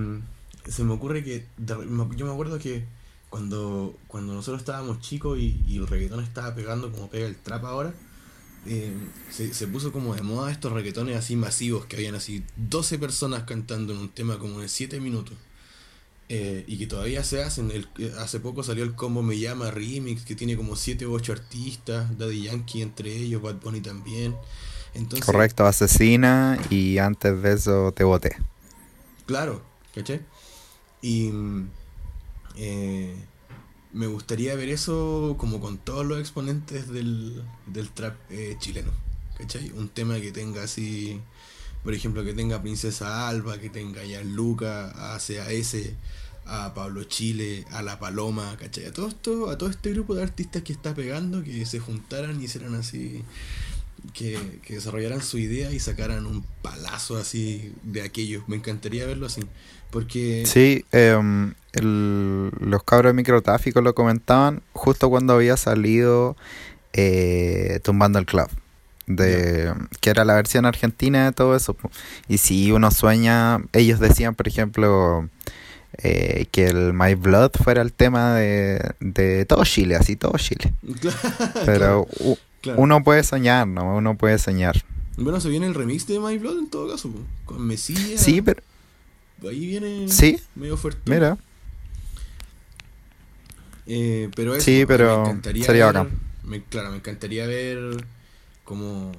se 0.69 0.85
me 0.85 0.93
ocurre 0.93 1.25
que 1.25 1.45
yo 1.59 2.25
me 2.25 2.33
acuerdo 2.33 2.61
que 2.61 2.85
cuando, 3.31 3.99
cuando 4.07 4.33
nosotros 4.33 4.61
estábamos 4.61 5.01
chicos 5.01 5.41
y, 5.41 5.61
y 5.67 5.79
el 5.79 5.89
reggaetón 5.89 6.23
estaba 6.23 6.55
pegando 6.55 6.93
como 6.93 7.11
pega 7.11 7.27
el 7.27 7.35
trap 7.35 7.65
ahora, 7.65 7.93
eh, 8.67 8.93
se, 9.31 9.67
puso 9.67 9.93
como 9.93 10.15
de 10.15 10.23
moda 10.23 10.51
estos 10.51 10.73
reggaetones 10.73 11.17
así 11.17 11.37
masivos 11.37 11.87
que 11.87 11.97
habían 11.97 12.15
así 12.15 12.45
12 12.57 12.99
personas 12.99 13.45
cantando 13.45 13.93
en 13.93 14.01
un 14.01 14.09
tema 14.09 14.39
como 14.39 14.61
de 14.61 14.69
7 14.69 15.01
minutos. 15.01 15.37
Eh, 16.31 16.65
y 16.67 16.77
que 16.77 16.87
todavía 16.87 17.25
se 17.25 17.43
hacen. 17.43 17.71
El, 17.71 17.89
hace 18.19 18.39
poco 18.41 18.63
salió 18.63 18.85
el 18.85 18.95
Combo 18.95 19.23
Me 19.23 19.39
Llama 19.39 19.71
Remix, 19.71 20.25
que 20.25 20.35
tiene 20.35 20.57
como 20.57 20.77
7 20.77 21.07
u 21.07 21.15
8 21.15 21.33
artistas, 21.33 22.19
Daddy 22.19 22.43
Yankee 22.43 22.83
entre 22.83 23.11
ellos, 23.15 23.41
Bad 23.41 23.57
Bunny 23.63 23.81
también. 23.81 24.37
Entonces, 24.95 25.25
Correcto, 25.25 25.65
asesina 25.65 26.59
y 26.71 26.99
antes 26.99 27.41
de 27.43 27.53
eso 27.55 27.93
te 27.93 28.05
voté. 28.05 28.37
Claro, 29.27 29.63
¿caché? 29.95 30.21
Y 31.01 31.31
eh, 32.57 33.15
me 33.93 34.07
gustaría 34.07 34.55
ver 34.55 34.69
eso 34.69 35.37
como 35.39 35.61
con 35.61 35.79
todos 35.79 36.05
los 36.05 36.19
exponentes 36.19 36.89
del, 36.89 37.43
del 37.67 37.89
trap 37.91 38.17
eh, 38.31 38.57
chileno. 38.59 38.91
¿Cachai? 39.37 39.71
Un 39.71 39.89
tema 39.89 40.21
que 40.21 40.33
tenga 40.33 40.65
así, 40.65 41.21
por 41.85 41.95
ejemplo, 41.95 42.25
que 42.25 42.35
tenga 42.35 42.61
Princesa 42.61 43.29
Alba, 43.29 43.59
que 43.59 43.71
tenga 43.71 44.05
ya 44.05 44.23
Luca, 44.23 45.15
a 45.15 45.19
CAS, 45.19 45.77
a 46.45 46.75
Pablo 46.75 47.05
Chile, 47.05 47.65
a 47.71 47.83
La 47.83 47.99
Paloma, 47.99 48.57
¿cachai? 48.59 48.87
A 48.87 48.93
todo 48.93 49.09
esto, 49.09 49.51
a 49.51 49.59
todo 49.59 49.69
este 49.69 49.93
grupo 49.93 50.15
de 50.15 50.23
artistas 50.23 50.63
que 50.63 50.73
está 50.73 50.95
pegando, 50.95 51.45
que 51.45 51.65
se 51.67 51.79
juntaran 51.79 52.41
y 52.41 52.47
hicieran 52.47 52.75
así, 52.75 53.23
que, 54.13 54.39
que 54.63 54.75
desarrollaran 54.75 55.23
su 55.23 55.39
idea 55.39 55.71
y 55.73 55.81
sacaran 55.81 56.27
un 56.27 56.45
palazo 56.63 57.17
así 57.17 57.73
de 57.83 58.03
aquello. 58.03 58.43
Me 58.47 58.57
encantaría 58.57 59.07
verlo 59.07 59.27
así. 59.27 59.43
Porque... 59.91 60.45
Sí, 60.47 60.85
em, 60.93 61.55
los 61.81 62.83
cabros 62.83 63.11
de 63.11 63.15
microtráfico 63.15 63.81
lo 63.81 63.95
comentaban 63.95 64.63
justo 64.73 65.09
cuando 65.09 65.35
había 65.35 65.57
salido 65.57 66.37
eh, 66.93 67.81
Tumbando 67.83 68.19
el 68.19 68.27
Club. 68.27 68.49
De, 69.07 69.73
que 70.01 70.11
era 70.11 70.27
la 70.27 70.35
versión 70.35 70.67
argentina 70.67 71.25
de 71.25 71.33
todo 71.33 71.57
eso. 71.57 71.77
Y 72.29 72.39
si 72.39 72.73
uno 72.73 72.91
sueña, 72.91 73.59
ellos 73.73 74.01
decían, 74.01 74.35
por 74.35 74.49
ejemplo, 74.49 75.31
eh, 75.97 76.47
que 76.51 76.67
el 76.67 76.93
My 76.93 77.15
Blood 77.15 77.53
fuera 77.63 77.81
el 77.81 77.95
tema 77.95 78.35
de, 78.35 78.95
de 79.01 79.47
todo 79.47 79.65
Chile, 79.65 79.97
así 79.97 80.17
todo 80.17 80.37
Chile. 80.37 80.75
Pero 81.65 82.07
uno 82.77 83.03
puede 83.03 83.23
soñar, 83.23 83.67
¿no? 83.67 83.97
Uno 83.97 84.17
puede 84.17 84.39
soñar. 84.39 84.83
Bueno, 85.17 85.41
se 85.41 85.49
viene 85.49 85.67
el 85.67 85.75
remix 85.75 86.07
de 86.07 86.21
My 86.21 86.39
Blood 86.39 86.59
en 86.59 86.71
todo 86.71 86.89
caso, 86.89 87.11
con 87.45 87.67
Mesías. 87.67 88.21
Sí, 88.21 88.41
pero, 88.41 88.63
Ahí 89.47 89.67
viene 89.67 90.09
¿Sí? 90.09 90.41
medio 90.55 90.77
fuerte. 90.77 91.11
Mira. 91.11 91.39
Eh, 93.87 94.31
pero 94.35 94.55
eso, 94.55 94.65
sí, 94.65 94.85
pero 94.87 95.25
sería 95.43 95.93
ver, 95.93 96.07
Me, 96.45 96.63
claro, 96.63 96.91
me 96.91 96.97
encantaría 96.97 97.47
ver 97.47 98.05
como... 98.65 99.13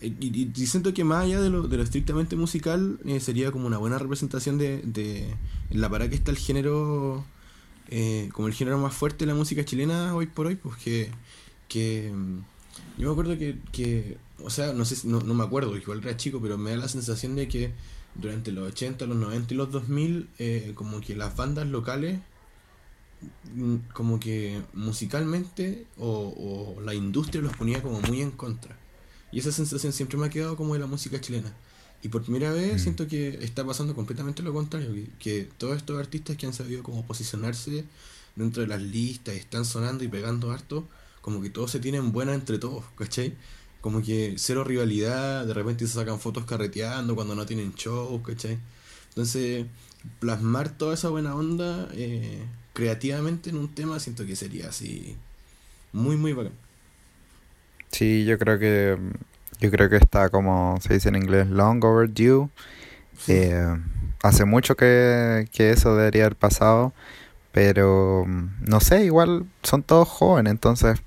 Y, 0.00 0.50
siento 0.66 0.92
que 0.94 1.04
más 1.04 1.24
allá 1.24 1.40
de 1.40 1.48
lo, 1.48 1.68
de 1.68 1.76
lo 1.76 1.82
estrictamente 1.82 2.34
musical, 2.34 2.98
eh, 3.04 3.20
sería 3.20 3.52
como 3.52 3.66
una 3.68 3.78
buena 3.78 3.98
representación 3.98 4.58
de, 4.58 4.82
de 4.84 5.28
en 5.70 5.80
la 5.80 5.88
para 5.88 6.08
que 6.08 6.16
está 6.16 6.32
el 6.32 6.38
género, 6.38 7.24
eh, 7.88 8.28
como 8.32 8.48
el 8.48 8.54
género 8.54 8.78
más 8.78 8.94
fuerte 8.94 9.24
de 9.24 9.32
la 9.32 9.36
música 9.36 9.64
chilena 9.64 10.14
hoy 10.14 10.26
por 10.26 10.46
hoy, 10.46 10.56
pues 10.56 10.76
que, 10.78 11.10
que 11.68 12.12
mm, 12.12 12.38
yo 13.02 13.08
me 13.08 13.12
acuerdo 13.12 13.36
que, 13.36 13.58
que 13.72 14.16
o 14.38 14.48
sea, 14.48 14.72
no 14.72 14.84
sé, 14.84 15.08
no, 15.08 15.20
no 15.20 15.34
me 15.34 15.42
acuerdo, 15.42 15.76
igual 15.76 15.98
era 15.98 16.16
chico, 16.16 16.40
pero 16.40 16.56
me 16.56 16.70
da 16.70 16.76
la 16.76 16.88
sensación 16.88 17.34
de 17.34 17.48
que 17.48 17.72
durante 18.14 18.52
los 18.52 18.68
80, 18.68 19.06
los 19.06 19.16
90 19.16 19.54
y 19.54 19.56
los 19.56 19.72
2000, 19.72 20.28
eh, 20.38 20.72
como 20.76 21.00
que 21.00 21.16
las 21.16 21.34
bandas 21.34 21.66
locales, 21.66 22.20
mm, 23.54 23.76
como 23.92 24.20
que 24.20 24.62
musicalmente 24.72 25.86
o, 25.98 26.76
la 26.84 26.94
industria 26.94 27.42
los 27.42 27.56
ponía 27.56 27.82
como 27.82 28.00
muy 28.02 28.20
en 28.20 28.30
contra. 28.30 28.78
Y 29.32 29.40
esa 29.40 29.50
sensación 29.50 29.92
siempre 29.92 30.16
me 30.16 30.26
ha 30.26 30.30
quedado 30.30 30.56
como 30.56 30.74
de 30.74 30.80
la 30.80 30.86
música 30.86 31.20
chilena. 31.20 31.52
Y 32.02 32.08
por 32.08 32.22
primera 32.22 32.52
vez 32.52 32.76
mm. 32.76 32.78
siento 32.78 33.08
que 33.08 33.38
está 33.42 33.64
pasando 33.66 33.96
completamente 33.96 34.44
lo 34.44 34.52
contrario, 34.52 34.92
que, 35.18 35.48
todos 35.58 35.76
estos 35.76 35.98
artistas 35.98 36.36
que 36.36 36.46
han 36.46 36.52
sabido 36.54 36.84
como 36.84 37.04
posicionarse 37.04 37.84
dentro 38.36 38.62
de 38.62 38.68
las 38.68 38.80
listas 38.80 39.34
y 39.34 39.38
están 39.38 39.64
sonando 39.64 40.04
y 40.04 40.08
pegando 40.08 40.52
harto, 40.52 40.86
como 41.22 41.42
que 41.42 41.50
todos 41.50 41.70
se 41.72 41.80
tienen 41.80 42.12
buena 42.12 42.34
entre 42.34 42.58
todos, 42.58 42.84
¿cachai? 42.96 43.36
Como 43.80 44.02
que 44.02 44.34
cero 44.38 44.64
rivalidad, 44.64 45.46
de 45.46 45.54
repente 45.54 45.86
se 45.86 45.94
sacan 45.94 46.20
fotos 46.20 46.44
carreteando 46.46 47.14
cuando 47.16 47.34
no 47.34 47.46
tienen 47.46 47.74
show, 47.74 48.22
¿cachai? 48.22 48.58
Entonces, 49.10 49.66
plasmar 50.20 50.70
toda 50.78 50.94
esa 50.94 51.08
buena 51.10 51.34
onda 51.34 51.88
eh, 51.94 52.44
creativamente 52.74 53.50
en 53.50 53.56
un 53.58 53.74
tema 53.74 54.00
siento 54.00 54.26
que 54.26 54.36
sería 54.36 54.68
así 54.68 55.16
muy, 55.92 56.16
muy 56.16 56.32
bacán. 56.34 56.54
Sí, 57.90 58.24
yo 58.24 58.38
creo 58.38 58.58
que 58.58 58.98
yo 59.60 59.70
creo 59.70 59.88
que 59.90 59.96
está 59.96 60.30
como 60.30 60.78
se 60.80 60.94
dice 60.94 61.08
en 61.10 61.16
inglés 61.16 61.48
long 61.48 61.84
overdue. 61.84 62.48
Eh, 63.28 63.66
hace 64.22 64.44
mucho 64.44 64.76
que, 64.76 65.48
que 65.52 65.70
eso 65.72 65.96
debería 65.96 66.24
haber 66.24 66.36
pasado, 66.36 66.94
pero 67.52 68.26
no 68.26 68.80
sé, 68.80 69.04
igual 69.04 69.46
son 69.62 69.82
todos 69.82 70.08
jóvenes, 70.08 70.52
entonces 70.52 71.02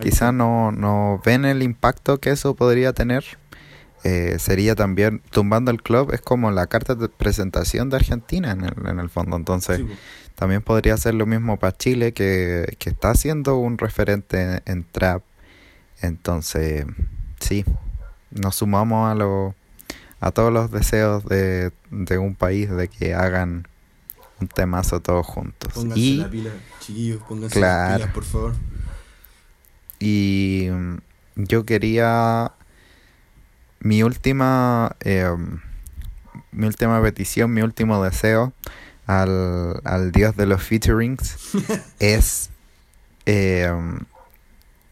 quizás 0.00 0.32
no, 0.32 0.72
no 0.72 1.20
ven 1.24 1.44
el 1.44 1.62
impacto 1.62 2.18
que 2.18 2.30
eso 2.30 2.54
podría 2.54 2.92
tener. 2.92 3.24
Eh, 4.04 4.36
sería 4.38 4.74
también, 4.74 5.22
tumbando 5.30 5.70
el 5.70 5.82
club, 5.82 6.12
es 6.12 6.20
como 6.20 6.50
la 6.50 6.66
carta 6.66 6.94
de 6.94 7.08
presentación 7.08 7.88
de 7.88 7.96
Argentina 7.96 8.50
en 8.50 8.64
el, 8.64 8.74
en 8.86 8.98
el 8.98 9.08
fondo. 9.08 9.36
Entonces, 9.36 9.80
también 10.34 10.60
podría 10.60 10.96
ser 10.98 11.14
lo 11.14 11.24
mismo 11.24 11.58
para 11.58 11.76
Chile, 11.76 12.12
que, 12.12 12.76
que 12.78 12.90
está 12.90 13.14
siendo 13.14 13.56
un 13.56 13.78
referente 13.78 14.62
en, 14.66 14.84
trap. 14.84 15.22
Entonces, 16.02 16.84
sí, 17.40 17.64
nos 18.30 18.56
sumamos 18.56 19.10
a, 19.10 19.14
lo, 19.14 19.54
a 20.20 20.32
todos 20.32 20.52
los 20.52 20.70
deseos 20.70 21.24
de, 21.24 21.72
de 21.90 22.18
un 22.18 22.34
país 22.34 22.68
de 22.70 22.88
que 22.88 23.14
hagan 23.14 23.66
un 24.38 24.48
temazo 24.48 25.00
todos 25.00 25.24
juntos. 25.24 25.72
Pónganse 25.72 26.00
y, 26.00 26.16
la 26.18 26.28
pila, 26.28 26.50
chiquillos, 26.80 27.22
pónganse 27.22 27.58
las 27.58 27.96
pilas, 27.96 28.12
por 28.12 28.24
favor. 28.24 28.52
Y 30.06 30.68
yo 31.34 31.64
quería 31.64 32.52
mi 33.80 34.02
última, 34.02 34.96
em, 35.00 35.60
mi 36.52 36.66
última 36.66 37.00
petición, 37.00 37.54
mi 37.54 37.62
último 37.62 38.04
deseo 38.04 38.52
al, 39.06 39.80
al 39.84 40.12
dios 40.12 40.36
de 40.36 40.44
los 40.44 40.62
featurings 40.62 41.38
es 42.00 42.50
em, 43.24 44.00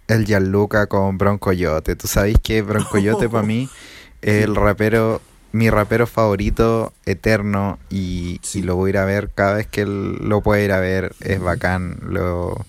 el 0.09 0.25
Gianluca 0.25 0.87
con 0.87 1.18
Broncoyote. 1.18 1.94
Tú 1.94 2.09
sabes 2.09 2.37
que 2.42 2.62
Broncoyote 2.62 3.29
para 3.29 3.46
mí 3.46 3.68
es 4.22 4.44
el 4.44 4.57
rapero, 4.57 5.20
mi 5.53 5.68
rapero 5.68 6.07
favorito 6.07 6.94
eterno 7.05 7.79
y, 7.90 8.40
y, 8.55 8.62
lo 8.62 8.77
voy 8.77 8.88
a 8.88 8.90
ir 8.90 8.96
a 8.96 9.05
ver 9.05 9.29
cada 9.35 9.57
vez 9.57 9.66
que 9.66 9.85
lo 9.85 10.40
pueda 10.40 10.62
ir 10.62 10.72
a 10.72 10.81
ver. 10.81 11.14
Es 11.20 11.38
bacán. 11.38 11.98
Lo, 12.01 12.64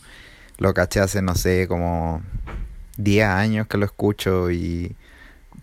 lo 0.64 0.74
caché 0.74 1.02
hace, 1.02 1.22
no 1.22 1.36
sé, 1.36 1.68
como 1.68 2.22
10 2.96 3.28
años 3.28 3.68
que 3.68 3.78
lo 3.78 3.86
escucho 3.86 4.50
y 4.50 4.96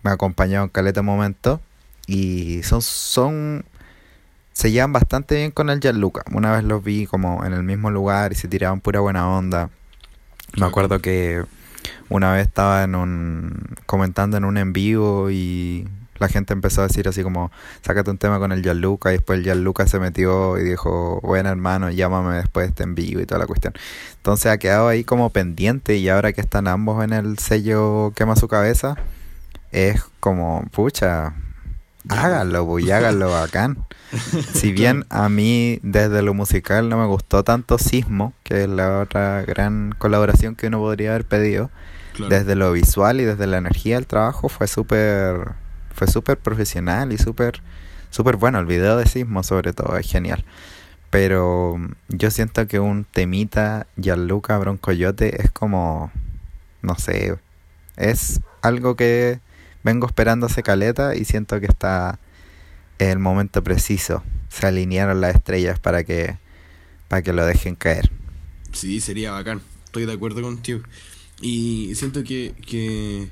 me 0.03 0.11
ha 0.11 0.13
acompañado 0.13 0.63
en 0.63 0.69
caleta 0.69 1.01
momento. 1.01 1.59
Y 2.05 2.61
son, 2.61 2.83
son, 2.83 3.65
se 4.53 4.71
llevan 4.71 4.93
bastante 4.93 5.37
bien 5.37 5.49
con 5.49 5.71
el 5.71 5.79
Gianluca. 5.79 6.23
Una 6.31 6.51
vez 6.51 6.63
los 6.63 6.83
vi 6.83 7.07
como 7.07 7.43
en 7.43 7.53
el 7.53 7.63
mismo 7.63 7.89
lugar 7.89 8.31
y 8.31 8.35
se 8.35 8.47
tiraban 8.47 8.79
pura 8.79 8.99
buena 8.99 9.27
onda. 9.27 9.71
Me 10.55 10.67
acuerdo 10.67 10.99
que 10.99 11.43
una 12.09 12.33
vez 12.33 12.45
estaba 12.45 12.83
en 12.83 12.93
un 12.93 13.75
comentando 13.87 14.37
en 14.37 14.45
un 14.45 14.57
en 14.57 14.71
vivo 14.71 15.31
y 15.31 15.87
la 16.21 16.29
gente 16.29 16.53
empezó 16.53 16.81
a 16.81 16.87
decir 16.87 17.07
así 17.09 17.23
como, 17.23 17.51
sácate 17.81 18.11
un 18.11 18.17
tema 18.17 18.39
con 18.39 18.51
el 18.51 18.61
Gianluca, 18.61 19.09
y 19.09 19.17
después 19.17 19.39
el 19.39 19.43
Gianluca 19.43 19.87
se 19.87 19.99
metió 19.99 20.57
y 20.57 20.63
dijo, 20.63 21.19
bueno 21.21 21.49
hermano, 21.49 21.89
llámame 21.89 22.37
después 22.37 22.67
de 22.67 22.69
este 22.69 22.83
en 22.83 22.95
vivo 22.95 23.19
y 23.19 23.25
toda 23.25 23.39
la 23.39 23.47
cuestión. 23.47 23.73
Entonces 24.17 24.51
ha 24.51 24.57
quedado 24.57 24.87
ahí 24.87 25.03
como 25.03 25.31
pendiente 25.31 25.97
y 25.97 26.07
ahora 26.09 26.31
que 26.31 26.41
están 26.41 26.67
ambos 26.67 27.03
en 27.03 27.11
el 27.11 27.39
sello 27.39 28.13
Quema 28.15 28.35
su 28.35 28.47
cabeza, 28.47 28.95
es 29.71 30.03
como, 30.19 30.63
pucha, 30.71 31.33
háganlo, 32.07 32.65
pues, 32.67 32.85
y 32.85 32.91
háganlo 32.91 33.31
bacán. 33.31 33.77
Si 34.53 34.73
bien 34.73 35.05
a 35.09 35.29
mí 35.29 35.79
desde 35.83 36.21
lo 36.21 36.33
musical 36.33 36.89
no 36.89 36.97
me 36.97 37.05
gustó 37.05 37.43
tanto 37.43 37.77
Sismo, 37.77 38.33
que 38.43 38.63
es 38.63 38.69
la 38.69 38.99
otra 38.99 39.41
gran 39.43 39.95
colaboración 39.97 40.55
que 40.55 40.67
uno 40.67 40.79
podría 40.79 41.11
haber 41.11 41.25
pedido, 41.25 41.71
desde 42.29 42.55
lo 42.55 42.73
visual 42.73 43.21
y 43.21 43.23
desde 43.23 43.47
la 43.47 43.57
energía 43.57 43.95
del 43.95 44.05
trabajo 44.05 44.49
fue 44.49 44.67
súper 44.67 45.53
fue 45.93 46.07
súper 46.07 46.37
profesional 46.37 47.13
y 47.13 47.17
súper 47.17 47.61
súper 48.11 48.35
bueno. 48.35 48.59
El 48.59 48.65
video 48.65 48.97
de 48.97 49.07
Sismo 49.07 49.43
sobre 49.43 49.73
todo 49.73 49.97
es 49.97 50.09
genial. 50.09 50.45
Pero 51.09 51.77
yo 52.07 52.31
siento 52.31 52.67
que 52.67 52.79
un 52.79 53.03
temita 53.03 53.87
Gianluca 53.97 54.57
Broncoyote 54.57 55.41
es 55.41 55.51
como, 55.51 56.11
no 56.81 56.95
sé, 56.95 57.37
es 57.97 58.39
algo 58.61 58.95
que 58.95 59.39
vengo 59.83 60.07
esperando 60.07 60.45
hace 60.45 60.63
caleta 60.63 61.15
y 61.15 61.25
siento 61.25 61.59
que 61.59 61.65
está 61.65 62.19
el 62.97 63.19
momento 63.19 63.63
preciso. 63.63 64.23
Se 64.47 64.67
alinearon 64.67 65.19
las 65.19 65.35
estrellas 65.35 65.79
para 65.79 66.03
que, 66.03 66.37
para 67.09 67.21
que 67.21 67.33
lo 67.33 67.45
dejen 67.45 67.75
caer. 67.75 68.09
Sí, 68.71 69.01
sería 69.01 69.31
bacán. 69.31 69.61
Estoy 69.85 70.05
de 70.05 70.13
acuerdo 70.13 70.41
contigo. 70.41 70.81
Y 71.41 71.93
siento 71.95 72.23
que, 72.23 72.53
que 72.65 73.27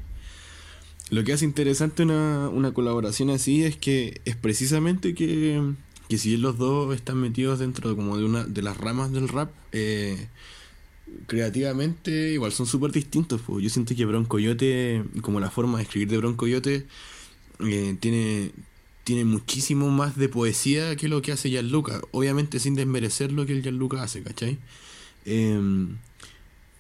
lo 1.09 1.23
que 1.23 1.33
hace 1.33 1.45
interesante 1.45 2.03
una, 2.03 2.49
una 2.49 2.71
colaboración 2.71 3.29
así 3.29 3.63
es 3.63 3.75
que 3.75 4.21
es 4.25 4.35
precisamente 4.35 5.15
que, 5.15 5.61
que 6.07 6.17
si 6.17 6.37
los 6.37 6.57
dos 6.57 6.93
están 6.95 7.17
metidos 7.17 7.59
dentro 7.59 7.89
de, 7.89 7.95
como 7.95 8.17
de 8.17 8.25
una 8.25 8.43
de 8.43 8.61
las 8.61 8.77
ramas 8.77 9.11
del 9.11 9.27
rap, 9.27 9.51
eh, 9.71 10.27
creativamente 11.27 12.31
igual 12.33 12.51
son 12.51 12.67
súper 12.67 12.91
distintos. 12.91 13.41
Yo 13.47 13.69
siento 13.69 13.95
que 13.95 14.05
Bronco 14.05 14.29
Coyote, 14.29 15.03
como 15.21 15.39
la 15.39 15.49
forma 15.49 15.77
de 15.77 15.83
escribir 15.83 16.09
de 16.09 16.17
Bronco 16.17 16.37
Coyote, 16.37 16.85
eh, 17.59 17.97
tiene, 17.99 18.51
tiene 19.03 19.25
muchísimo 19.25 19.89
más 19.89 20.15
de 20.15 20.29
poesía 20.29 20.95
que 20.95 21.07
lo 21.07 21.21
que 21.21 21.31
hace 21.31 21.49
Gianluca. 21.49 22.01
Obviamente 22.11 22.59
sin 22.59 22.75
desmerecer 22.75 23.31
lo 23.31 23.45
que 23.45 23.53
el 23.53 23.63
Gianluca 23.63 24.03
hace, 24.03 24.21
¿cachai? 24.21 24.59
Em, 25.25 25.97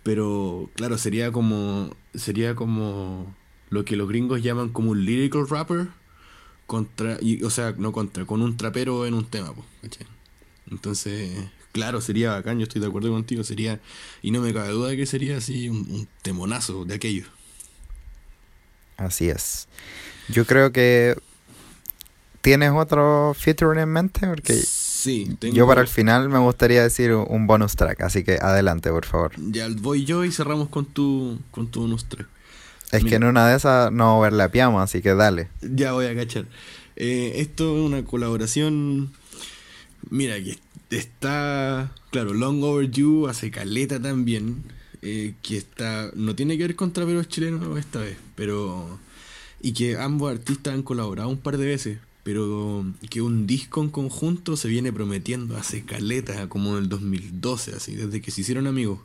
pero 0.03 0.69
claro, 0.75 0.97
sería 0.97 1.31
como. 1.31 1.95
Sería 2.15 2.55
como 2.55 3.35
lo 3.69 3.85
que 3.85 3.95
los 3.95 4.07
gringos 4.07 4.41
llaman 4.41 4.69
como 4.69 4.91
un 4.91 5.05
lyrical 5.05 5.47
rapper 5.47 5.87
contra 6.67 7.17
y, 7.21 7.43
o 7.43 7.49
sea 7.49 7.73
no 7.77 7.91
contra 7.91 8.25
con 8.25 8.41
un 8.41 8.57
trapero 8.57 9.05
en 9.05 9.13
un 9.13 9.25
tema 9.25 9.53
entonces 10.69 11.31
claro 11.71 12.01
sería 12.01 12.31
bacán 12.31 12.59
yo 12.59 12.63
estoy 12.63 12.81
de 12.81 12.87
acuerdo 12.87 13.11
contigo 13.11 13.43
sería 13.43 13.79
y 14.21 14.31
no 14.31 14.41
me 14.41 14.53
cabe 14.53 14.69
duda 14.69 14.89
de 14.89 14.97
que 14.97 15.05
sería 15.05 15.37
así 15.37 15.69
un, 15.69 16.07
temonazo 16.21 16.85
de 16.85 16.95
aquello. 16.95 17.25
Así 18.97 19.29
es. 19.29 19.67
Yo 20.27 20.45
creo 20.45 20.71
que 20.71 21.15
tienes 22.41 22.71
otro 22.71 23.33
feature 23.33 23.81
en 23.81 23.89
mente 23.89 24.27
porque 24.27 24.53
sí 24.53 25.37
yo 25.39 25.65
para 25.67 25.81
el 25.81 25.87
final 25.87 26.29
me 26.29 26.39
gustaría 26.39 26.83
decir 26.83 27.13
un 27.13 27.47
bonus 27.47 27.75
track 27.75 28.01
así 28.01 28.23
que 28.23 28.37
adelante 28.41 28.89
por 28.89 29.05
favor. 29.05 29.31
Ya 29.37 29.67
voy 29.69 30.05
yo 30.05 30.25
y 30.25 30.31
cerramos 30.31 30.69
con 30.69 30.85
tu 30.85 31.39
con 31.51 31.67
tu 31.67 31.81
bonus 31.81 32.05
track 32.05 32.27
es 32.91 33.03
que 33.03 33.15
en 33.15 33.23
una 33.23 33.47
de 33.47 33.57
esas 33.57 33.91
no 33.91 34.19
overlapeamos, 34.19 34.81
así 34.81 35.01
que 35.01 35.13
dale. 35.13 35.49
Ya 35.61 35.93
voy 35.93 36.07
a 36.07 36.15
cachar. 36.15 36.45
Eh, 36.95 37.33
esto 37.37 37.77
es 37.77 37.85
una 37.85 38.03
colaboración. 38.03 39.11
Mira, 40.09 40.35
que 40.41 40.57
está. 40.89 41.91
Claro, 42.11 42.33
Long 42.33 42.63
Overdue 42.63 43.29
hace 43.29 43.51
caleta 43.51 44.01
también. 44.01 44.63
Eh, 45.01 45.35
que 45.41 45.57
está. 45.57 46.11
No 46.15 46.35
tiene 46.35 46.57
que 46.57 46.63
ver 46.63 46.75
con 46.75 46.91
traperos 46.91 47.29
chilenos 47.29 47.77
esta 47.77 47.99
vez, 47.99 48.17
pero. 48.35 48.99
Y 49.61 49.73
que 49.73 49.97
ambos 49.97 50.31
artistas 50.31 50.73
han 50.73 50.83
colaborado 50.83 51.29
un 51.29 51.37
par 51.37 51.57
de 51.57 51.65
veces. 51.65 51.99
Pero 52.23 52.85
que 53.09 53.21
un 53.21 53.47
disco 53.47 53.81
en 53.81 53.89
conjunto 53.89 54.57
se 54.57 54.67
viene 54.67 54.91
prometiendo 54.91 55.57
hace 55.57 55.83
caleta, 55.85 56.49
como 56.49 56.77
en 56.77 56.83
el 56.83 56.89
2012, 56.89 57.75
así, 57.75 57.95
desde 57.95 58.21
que 58.21 58.29
se 58.31 58.41
hicieron 58.41 58.67
amigos. 58.67 58.99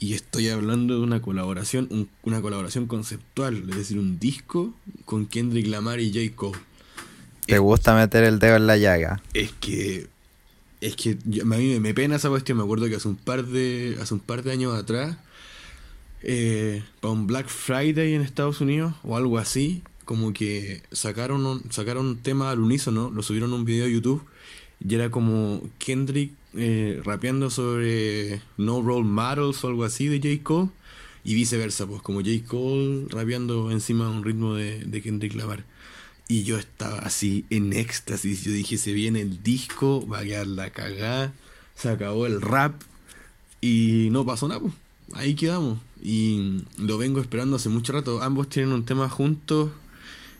Y 0.00 0.14
estoy 0.14 0.48
hablando 0.48 0.94
de 0.94 1.00
una 1.00 1.22
colaboración, 1.22 2.08
una 2.22 2.42
colaboración 2.42 2.86
conceptual, 2.86 3.64
es 3.70 3.76
decir, 3.76 3.98
un 3.98 4.18
disco 4.18 4.74
con 5.04 5.26
Kendrick 5.26 5.66
Lamar 5.66 6.00
y 6.00 6.12
J. 6.12 6.36
Cole. 6.36 6.58
¿Te 7.46 7.58
gusta 7.58 7.94
meter 7.94 8.24
el 8.24 8.38
dedo 8.38 8.56
en 8.56 8.66
la 8.66 8.76
llaga? 8.76 9.22
Es 9.34 9.52
que 9.52 10.08
es 10.80 10.96
que 10.96 11.16
a 11.40 11.44
mí 11.44 11.80
me 11.80 11.94
pena 11.94 12.16
esa 12.16 12.28
cuestión, 12.28 12.58
me 12.58 12.64
acuerdo 12.64 12.88
que 12.88 12.96
hace 12.96 13.08
un 13.08 13.16
par 13.16 13.46
de 13.46 13.96
hace 14.00 14.12
un 14.12 14.20
par 14.20 14.42
de 14.42 14.52
años 14.52 14.74
atrás 14.74 15.16
eh, 16.22 16.82
para 17.00 17.12
un 17.12 17.26
Black 17.26 17.48
Friday 17.48 18.14
en 18.14 18.22
Estados 18.22 18.60
Unidos 18.60 18.94
o 19.02 19.16
algo 19.16 19.38
así, 19.38 19.82
como 20.04 20.32
que 20.32 20.82
sacaron 20.92 21.46
un, 21.46 21.72
sacaron 21.72 22.06
un 22.06 22.16
tema 22.18 22.50
al 22.50 22.60
unísono, 22.60 23.10
lo 23.10 23.22
subieron 23.22 23.52
a 23.52 23.56
un 23.56 23.64
video 23.64 23.86
a 23.86 23.88
YouTube 23.88 24.24
y 24.86 24.94
era 24.94 25.10
como 25.10 25.62
Kendrick 25.78 26.32
eh, 26.56 27.00
rapeando 27.04 27.50
sobre 27.50 28.40
No 28.56 28.82
Role 28.82 29.04
Models 29.04 29.64
o 29.64 29.68
algo 29.68 29.84
así 29.84 30.06
de 30.08 30.18
J. 30.18 30.42
Cole 30.42 30.70
y 31.24 31.34
viceversa, 31.34 31.86
pues 31.86 32.02
como 32.02 32.20
J. 32.20 32.30
Cole 32.46 33.06
rapeando 33.08 33.70
encima 33.70 34.04
de 34.04 34.10
un 34.10 34.24
ritmo 34.24 34.54
de, 34.54 34.84
de 34.84 35.02
Kendrick. 35.02 35.34
Y 36.28 36.44
yo 36.44 36.58
estaba 36.58 36.98
así 37.00 37.44
en 37.50 37.72
éxtasis, 37.72 38.44
yo 38.44 38.52
dije, 38.52 38.78
se 38.78 38.92
viene 38.92 39.20
el 39.20 39.42
disco, 39.42 40.06
va 40.06 40.20
a 40.20 40.24
quedar 40.24 40.46
la 40.46 40.70
cagada, 40.70 41.34
se 41.74 41.90
acabó 41.90 42.26
el 42.26 42.40
rap 42.40 42.80
y 43.60 44.08
no 44.10 44.24
pasó 44.24 44.48
nada, 44.48 44.60
pues. 44.60 44.72
ahí 45.14 45.34
quedamos. 45.34 45.78
Y 46.02 46.62
lo 46.78 46.98
vengo 46.98 47.20
esperando 47.20 47.56
hace 47.56 47.68
mucho 47.68 47.92
rato. 47.92 48.22
Ambos 48.22 48.48
tienen 48.48 48.72
un 48.72 48.84
tema 48.84 49.08
juntos 49.08 49.70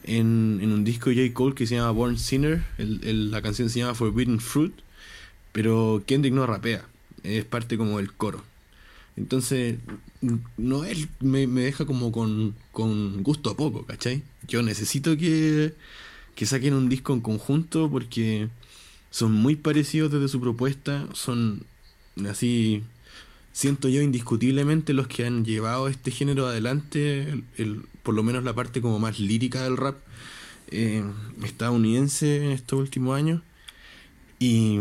en, 0.05 0.61
un 0.63 0.85
disco 0.85 1.11
de 1.11 1.17
J. 1.17 1.35
Cole 1.35 1.55
que 1.55 1.67
se 1.67 1.77
llama 1.77 1.91
Born 1.91 2.19
Sinner. 2.19 2.65
El, 2.79 3.31
la 3.31 3.43
canción 3.43 3.71
se 3.71 3.81
llama 3.81 3.95
Forbidden 3.95 4.41
Fruit. 4.41 4.75
Pero 5.55 6.03
Kendrick 6.05 6.35
no 6.35 6.47
rapea, 6.47 6.85
es 7.23 7.45
parte 7.45 7.79
como 7.79 7.99
del 7.99 8.13
coro. 8.13 8.43
Entonces, 9.17 9.79
no 10.57 10.85
él 10.85 11.09
me, 11.21 11.47
deja 11.47 11.87
como 11.87 12.11
con, 12.11 12.57
con, 12.73 13.23
gusto 13.23 13.51
a 13.51 13.57
poco, 13.57 13.87
¿cachai? 13.87 14.25
Yo 14.49 14.63
necesito 14.63 15.17
que, 15.17 15.73
que 16.35 16.47
saquen 16.47 16.75
un 16.75 16.89
disco 16.89 17.13
en 17.13 17.21
conjunto 17.21 17.89
porque 17.89 18.49
son 19.11 19.31
muy 19.31 19.55
parecidos 19.55 20.11
desde 20.11 20.27
su 20.27 20.41
propuesta, 20.41 21.07
son 21.13 21.65
así, 22.29 22.83
siento 23.53 23.89
yo 23.89 24.03
indiscutiblemente 24.03 24.93
los 24.93 25.07
que 25.07 25.25
han 25.25 25.45
llevado 25.45 25.87
este 25.87 26.11
género 26.11 26.49
adelante, 26.49 27.45
el, 27.57 27.83
por 28.03 28.17
lo 28.17 28.25
menos 28.25 28.43
la 28.43 28.55
parte 28.55 28.81
como 28.81 28.99
más 28.99 29.21
lírica 29.21 29.63
del 29.63 29.77
rap 29.77 29.99
eh, 30.73 31.05
estadounidense 31.45 32.45
en 32.45 32.51
estos 32.51 32.81
últimos 32.81 33.17
años. 33.17 33.41
Y 34.41 34.81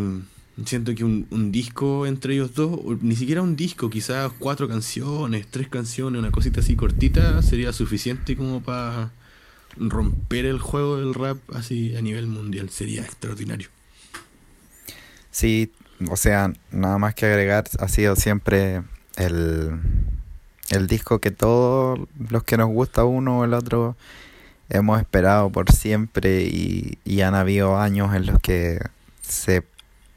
Siento 0.66 0.94
que 0.94 1.04
un, 1.04 1.26
un, 1.32 1.52
disco 1.52 2.06
entre 2.06 2.36
ellos 2.36 2.54
dos, 2.54 2.80
ni 3.02 3.16
siquiera 3.16 3.42
un 3.42 3.56
disco, 3.56 3.89
quizás 3.89 4.32
cuatro 4.38 4.68
canciones, 4.68 5.48
tres 5.50 5.68
canciones, 5.68 6.20
una 6.20 6.30
cosita 6.30 6.60
así 6.60 6.76
cortita, 6.76 7.42
sería 7.42 7.74
suficiente 7.74 8.36
como 8.36 8.62
para 8.62 9.12
romper 9.78 10.46
el 10.46 10.60
juego 10.60 10.98
del 10.98 11.16
rap 11.16 11.38
así 11.56 11.96
a 11.96 12.02
nivel 12.02 12.28
mundial. 12.28 12.70
Sería 12.70 13.02
extraordinario. 13.02 13.70
Sí, 15.32 15.72
o 16.10 16.18
sea, 16.18 16.54
nada 16.72 17.00
más 17.00 17.16
que 17.16 17.26
agregar, 17.26 17.66
ha 17.80 17.88
sido 17.88 18.16
siempre 18.16 18.84
el, 19.16 19.80
el 20.70 20.88
disco 20.88 21.20
que 21.20 21.32
todos 21.32 22.00
los 22.30 22.44
que 22.44 22.58
nos 22.58 22.70
gusta 22.70 23.04
uno 23.04 23.39
o 23.39 23.44
el 23.44 23.56
otro 23.56 23.96
hemos 24.70 25.00
esperado 25.00 25.50
por 25.52 25.72
siempre 25.72 26.44
y, 26.44 27.00
y 27.04 27.22
han 27.22 27.36
habido 27.36 27.78
años 27.78 28.13
en 28.16 28.28
los 28.28 28.39
que 28.39 28.80
se, 29.22 29.63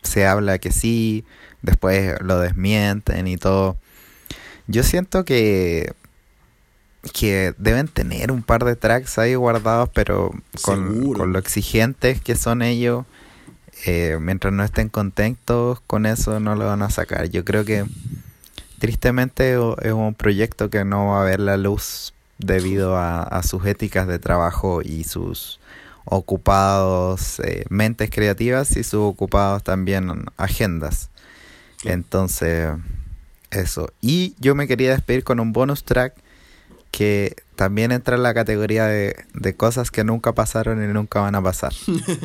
se 0.06 0.26
habla 0.26 0.58
que 0.58 0.72
sí, 0.72 1.24
después 1.62 2.20
lo 2.20 2.38
desmienten 2.38 3.26
y 3.26 3.36
todo. 3.36 3.76
Yo 4.66 4.82
siento 4.82 5.24
que 5.24 5.92
que 7.12 7.54
deben 7.58 7.88
tener 7.88 8.32
un 8.32 8.42
par 8.42 8.64
de 8.64 8.76
tracks 8.76 9.18
ahí 9.18 9.34
guardados, 9.34 9.88
pero 9.92 10.32
con, 10.62 11.12
con 11.12 11.32
lo 11.32 11.38
exigentes 11.38 12.20
que 12.20 12.34
son 12.34 12.62
ellos, 12.62 13.04
eh, 13.84 14.18
mientras 14.20 14.52
no 14.52 14.64
estén 14.64 14.88
contentos 14.88 15.80
con 15.86 16.06
eso, 16.06 16.40
no 16.40 16.56
lo 16.56 16.66
van 16.66 16.82
a 16.82 16.90
sacar. 16.90 17.28
Yo 17.28 17.44
creo 17.44 17.64
que 17.64 17.84
tristemente 18.78 19.52
es 19.82 19.92
un 19.92 20.14
proyecto 20.14 20.70
que 20.70 20.84
no 20.84 21.08
va 21.08 21.22
a 21.22 21.24
ver 21.24 21.40
la 21.40 21.56
luz 21.56 22.12
debido 22.38 22.96
a, 22.96 23.42
sus 23.42 23.64
éticas 23.64 24.06
de 24.06 24.18
trabajo 24.18 24.82
y 24.82 25.04
sus 25.04 25.58
ocupados 26.06 27.40
eh, 27.40 27.64
mentes 27.68 28.10
creativas 28.10 28.76
y 28.76 28.84
sus 28.84 29.00
ocupados 29.00 29.62
también 29.62 30.24
agendas. 30.36 31.10
Entonces, 31.84 32.70
eso. 33.50 33.92
Y 34.00 34.34
yo 34.38 34.54
me 34.54 34.66
quería 34.66 34.90
despedir 34.90 35.24
con 35.24 35.40
un 35.40 35.52
bonus 35.52 35.84
track 35.84 36.14
que 36.90 37.36
también 37.56 37.92
entra 37.92 38.16
en 38.16 38.22
la 38.22 38.34
categoría 38.34 38.86
de, 38.86 39.16
de 39.34 39.54
cosas 39.54 39.90
que 39.90 40.04
nunca 40.04 40.32
pasaron 40.32 40.82
y 40.82 40.92
nunca 40.92 41.20
van 41.20 41.34
a 41.34 41.42
pasar. 41.42 41.72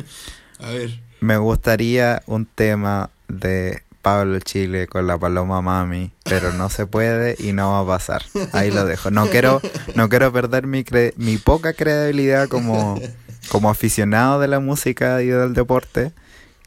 a 0.58 0.70
ver. 0.70 1.00
Me 1.20 1.36
gustaría 1.36 2.22
un 2.26 2.46
tema 2.46 3.10
de 3.28 3.82
Pablo 4.02 4.40
Chile 4.40 4.88
con 4.88 5.06
la 5.06 5.16
Paloma 5.16 5.62
Mami, 5.62 6.10
pero 6.24 6.52
no 6.52 6.68
se 6.68 6.86
puede 6.86 7.36
y 7.38 7.52
no 7.52 7.70
va 7.70 7.80
a 7.80 7.98
pasar. 7.98 8.24
Ahí 8.52 8.70
lo 8.70 8.84
dejo. 8.84 9.10
No 9.10 9.28
quiero, 9.28 9.60
no 9.94 10.08
quiero 10.08 10.32
perder 10.32 10.66
mi, 10.66 10.84
mi 11.16 11.36
poca 11.38 11.72
credibilidad 11.72 12.48
como, 12.48 13.00
como 13.48 13.70
aficionado 13.70 14.40
de 14.40 14.48
la 14.48 14.60
música 14.60 15.22
y 15.22 15.26
del 15.26 15.54
deporte, 15.54 16.12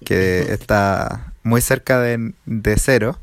que 0.04 0.40
está 0.54 1.34
muy 1.44 1.62
cerca 1.62 2.00
de, 2.00 2.34
de 2.46 2.78
cero, 2.78 3.20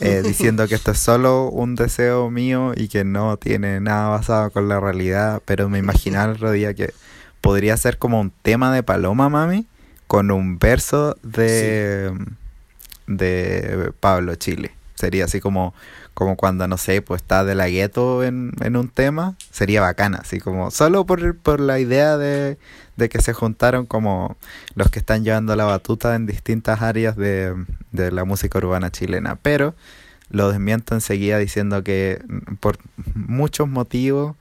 eh, 0.00 0.22
diciendo 0.26 0.66
que 0.68 0.74
esto 0.74 0.92
es 0.92 0.98
solo 0.98 1.48
un 1.48 1.74
deseo 1.74 2.30
mío 2.30 2.72
y 2.76 2.88
que 2.88 3.04
no 3.04 3.36
tiene 3.36 3.80
nada 3.80 4.08
basado 4.08 4.50
con 4.50 4.68
la 4.68 4.80
realidad, 4.80 5.42
pero 5.44 5.68
me 5.68 5.78
imaginaba 5.78 6.26
el 6.26 6.36
otro 6.36 6.52
día 6.52 6.74
que 6.74 6.92
podría 7.40 7.76
ser 7.76 7.98
como 7.98 8.20
un 8.20 8.30
tema 8.42 8.74
de 8.74 8.82
Paloma 8.82 9.28
Mami 9.28 9.66
con 10.06 10.30
un 10.30 10.58
verso 10.58 11.16
de 11.22 12.12
de 13.06 13.92
Pablo 14.00 14.34
Chile. 14.34 14.72
Sería 14.94 15.26
así 15.26 15.40
como, 15.40 15.74
como 16.14 16.36
cuando, 16.36 16.66
no 16.68 16.78
sé, 16.78 17.02
pues 17.02 17.22
está 17.22 17.44
de 17.44 17.54
la 17.54 17.68
gueto 17.68 18.24
en, 18.24 18.52
en 18.60 18.76
un 18.76 18.88
tema, 18.88 19.36
sería 19.50 19.80
bacana, 19.80 20.18
así 20.22 20.40
como 20.40 20.70
solo 20.70 21.04
por, 21.04 21.36
por 21.36 21.60
la 21.60 21.78
idea 21.78 22.16
de, 22.16 22.58
de 22.96 23.08
que 23.08 23.20
se 23.20 23.32
juntaron 23.32 23.86
como 23.86 24.36
los 24.74 24.90
que 24.90 24.98
están 24.98 25.24
llevando 25.24 25.54
la 25.56 25.64
batuta 25.64 26.14
en 26.14 26.26
distintas 26.26 26.82
áreas 26.82 27.16
de, 27.16 27.54
de 27.92 28.10
la 28.10 28.24
música 28.24 28.58
urbana 28.58 28.90
chilena. 28.90 29.36
Pero 29.36 29.74
lo 30.30 30.50
desmiento 30.50 30.94
enseguida 30.94 31.38
diciendo 31.38 31.84
que 31.84 32.22
por 32.60 32.78
muchos 33.14 33.68
motivos 33.68 34.36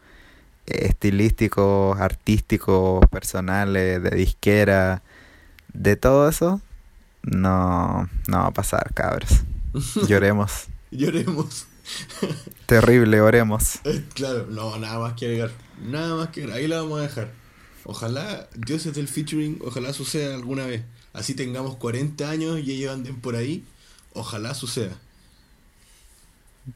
estilísticos, 0.65 1.99
artísticos, 1.99 3.05
personales, 3.09 4.01
de 4.01 4.09
disquera, 4.11 5.03
de 5.73 5.95
todo 5.95 6.29
eso, 6.29 6.61
no, 7.23 8.09
no 8.27 8.37
va 8.37 8.47
a 8.47 8.51
pasar, 8.51 8.93
cabros. 8.93 9.43
Lloremos. 10.07 10.67
Lloremos. 10.91 11.67
Terrible, 12.65 13.21
oremos. 13.21 13.79
Eh, 13.83 14.03
claro, 14.13 14.47
no, 14.49 14.77
nada 14.77 14.99
más 14.99 15.13
que 15.13 15.25
agregar. 15.25 15.51
Nada 15.81 16.15
más 16.15 16.29
que 16.29 16.41
agregar. 16.41 16.59
Ahí 16.59 16.67
la 16.67 16.81
vamos 16.81 16.99
a 16.99 17.03
dejar. 17.03 17.44
Ojalá, 17.85 18.47
Dioses 18.55 18.95
del 18.95 19.07
featuring, 19.07 19.59
ojalá 19.63 19.93
suceda 19.93 20.35
alguna 20.35 20.65
vez. 20.65 20.83
Así 21.13 21.35
tengamos 21.35 21.75
40 21.75 22.29
años 22.29 22.59
y 22.59 22.71
ellos 22.71 22.93
anden 22.93 23.15
por 23.21 23.35
ahí. 23.35 23.63
Ojalá 24.13 24.53
suceda. 24.53 24.97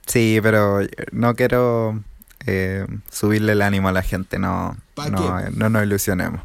Sí, 0.05 0.39
pero 0.43 0.81
no 1.11 1.35
quiero 1.35 1.99
eh, 2.45 2.85
subirle 3.11 3.53
el 3.53 3.61
ánimo 3.61 3.89
a 3.89 3.91
la 3.91 4.03
gente, 4.03 4.37
no, 4.37 4.77
no, 5.11 5.49
no, 5.49 5.69
nos 5.69 5.83
ilusionemos. 5.83 6.41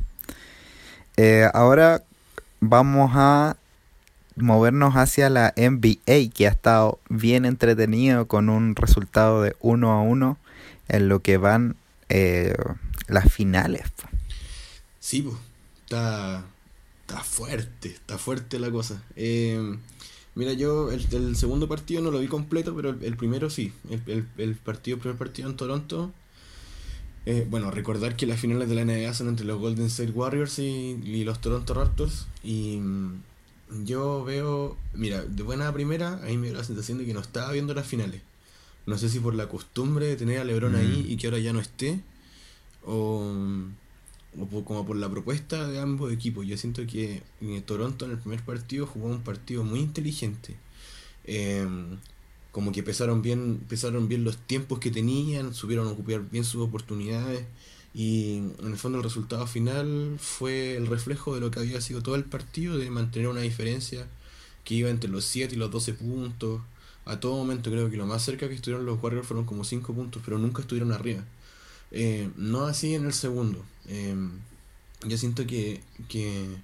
Eh, 1.16 1.48
ahora 1.52 2.02
vamos 2.60 3.12
a 3.14 3.56
movernos 4.36 4.94
hacia 4.94 5.28
la 5.30 5.52
NBA, 5.56 6.32
que 6.34 6.46
ha 6.46 6.50
estado 6.50 6.98
bien 7.08 7.44
entretenido 7.44 8.26
con 8.26 8.48
un 8.48 8.74
resultado 8.74 9.42
de 9.42 9.54
1 9.60 9.92
a 9.92 10.00
1 10.02 10.38
en 10.88 11.08
lo 11.08 11.20
que 11.20 11.36
van 11.36 11.76
eh, 12.08 12.54
las 13.08 13.32
finales. 13.32 13.82
Sí, 15.04 15.20
pues, 15.20 15.36
está, 15.84 16.46
está 17.02 17.22
fuerte, 17.22 17.90
está 17.90 18.16
fuerte 18.16 18.58
la 18.58 18.70
cosa. 18.70 19.04
Eh, 19.16 19.76
mira, 20.34 20.54
yo 20.54 20.90
el, 20.90 21.36
segundo 21.36 21.68
partido 21.68 22.00
no 22.00 22.10
lo 22.10 22.20
vi 22.20 22.26
completo, 22.26 22.74
pero 22.74 22.96
el, 22.98 23.16
primero 23.18 23.50
sí. 23.50 23.70
El, 23.90 24.26
el, 24.38 24.54
partido, 24.54 24.96
primer 24.96 25.18
partido 25.18 25.50
en 25.50 25.58
Toronto. 25.58 26.10
Eh, 27.26 27.46
bueno, 27.50 27.70
recordar 27.70 28.16
que 28.16 28.24
las 28.24 28.40
finales 28.40 28.66
de 28.66 28.76
la 28.76 28.86
NBA 28.86 29.12
son 29.12 29.28
entre 29.28 29.44
los 29.44 29.60
Golden 29.60 29.84
State 29.88 30.12
Warriors 30.12 30.58
y, 30.58 30.98
y 31.04 31.22
los 31.24 31.38
Toronto 31.38 31.74
Raptors. 31.74 32.26
Y 32.42 32.80
yo 33.84 34.24
veo, 34.24 34.78
mira, 34.94 35.22
de 35.22 35.42
buena 35.42 35.70
primera, 35.74 36.14
a 36.14 36.28
mí 36.28 36.38
me 36.38 36.46
dio 36.46 36.56
la 36.56 36.64
sensación 36.64 36.96
de 36.96 37.04
que 37.04 37.12
no 37.12 37.20
estaba 37.20 37.52
viendo 37.52 37.74
las 37.74 37.86
finales. 37.86 38.22
No 38.86 38.96
sé 38.96 39.10
si 39.10 39.20
por 39.20 39.34
la 39.34 39.50
costumbre 39.50 40.06
de 40.06 40.16
tener 40.16 40.38
a 40.38 40.44
Lebron 40.44 40.76
ahí 40.76 41.04
mm. 41.06 41.12
y 41.12 41.16
que 41.18 41.26
ahora 41.26 41.40
ya 41.40 41.52
no 41.52 41.60
esté, 41.60 42.00
o 42.86 43.30
como 44.64 44.84
por 44.86 44.96
la 44.96 45.08
propuesta 45.08 45.68
de 45.68 45.80
ambos 45.80 46.12
equipos. 46.12 46.46
Yo 46.46 46.56
siento 46.56 46.86
que 46.86 47.22
Toronto 47.66 48.04
en 48.04 48.12
el 48.12 48.18
primer 48.18 48.42
partido 48.42 48.86
jugó 48.86 49.06
un 49.08 49.22
partido 49.22 49.64
muy 49.64 49.80
inteligente. 49.80 50.56
Em, 51.24 51.98
como 52.52 52.72
que 52.72 52.80
empezaron 52.80 53.22
bien, 53.22 53.58
empezaron 53.62 54.08
bien 54.08 54.24
los 54.24 54.36
tiempos 54.38 54.78
que 54.78 54.90
tenían, 54.90 55.54
supieron 55.54 55.86
ocupar 55.88 56.28
bien 56.30 56.44
sus 56.44 56.62
oportunidades. 56.62 57.44
Y 57.94 58.38
en 58.58 58.66
el 58.66 58.76
fondo 58.76 58.98
el 58.98 59.04
resultado 59.04 59.46
final 59.46 60.16
fue 60.18 60.76
el 60.76 60.86
reflejo 60.86 61.34
de 61.34 61.40
lo 61.40 61.50
que 61.50 61.60
había 61.60 61.80
sido 61.80 62.02
todo 62.02 62.16
el 62.16 62.24
partido, 62.24 62.76
de 62.78 62.90
mantener 62.90 63.28
una 63.28 63.40
diferencia 63.40 64.06
que 64.64 64.74
iba 64.74 64.90
entre 64.90 65.10
los 65.10 65.24
7 65.24 65.54
y 65.54 65.58
los 65.58 65.70
12 65.70 65.94
puntos. 65.94 66.60
A 67.04 67.20
todo 67.20 67.36
momento 67.36 67.70
creo 67.70 67.90
que 67.90 67.96
lo 67.96 68.06
más 68.06 68.24
cerca 68.24 68.48
que 68.48 68.54
estuvieron 68.54 68.86
los 68.86 69.02
Warriors 69.02 69.26
fueron 69.26 69.44
como 69.44 69.64
5 69.64 69.92
puntos, 69.94 70.22
pero 70.24 70.38
nunca 70.38 70.62
estuvieron 70.62 70.92
arriba. 70.92 71.24
Eh, 71.90 72.30
no 72.36 72.66
así 72.66 72.94
en 72.94 73.06
el 73.06 73.12
segundo. 73.12 73.64
Eh, 73.88 74.16
yo 75.06 75.18
siento 75.18 75.46
que, 75.46 75.80
que 76.08 76.56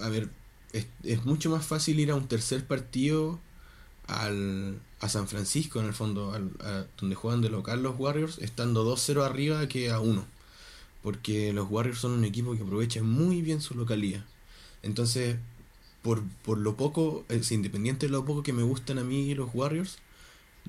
a 0.00 0.08
ver, 0.08 0.30
es, 0.72 0.86
es 1.02 1.24
mucho 1.24 1.50
más 1.50 1.66
fácil 1.66 2.00
ir 2.00 2.10
a 2.10 2.14
un 2.14 2.28
tercer 2.28 2.66
partido 2.66 3.38
al, 4.06 4.80
a 5.00 5.08
San 5.08 5.28
Francisco, 5.28 5.80
en 5.80 5.86
el 5.86 5.94
fondo, 5.94 6.32
al, 6.32 6.50
donde 6.98 7.16
juegan 7.16 7.40
de 7.40 7.50
local 7.50 7.82
los 7.82 7.98
Warriors, 7.98 8.38
estando 8.38 8.84
2-0 8.84 9.24
arriba 9.24 9.68
que 9.68 9.90
a 9.90 10.00
1. 10.00 10.24
Porque 11.02 11.52
los 11.52 11.70
Warriors 11.70 12.00
son 12.00 12.12
un 12.12 12.24
equipo 12.24 12.54
que 12.56 12.62
aprovecha 12.62 13.02
muy 13.02 13.42
bien 13.42 13.60
su 13.60 13.74
localidad. 13.74 14.24
Entonces, 14.82 15.36
por, 16.02 16.22
por 16.44 16.58
lo 16.58 16.76
poco, 16.76 17.24
es 17.28 17.52
independiente 17.52 18.06
de 18.06 18.12
lo 18.12 18.24
poco 18.24 18.42
que 18.42 18.52
me 18.52 18.62
gustan 18.62 18.98
a 18.98 19.04
mí 19.04 19.34
los 19.34 19.50
Warriors, 19.54 19.98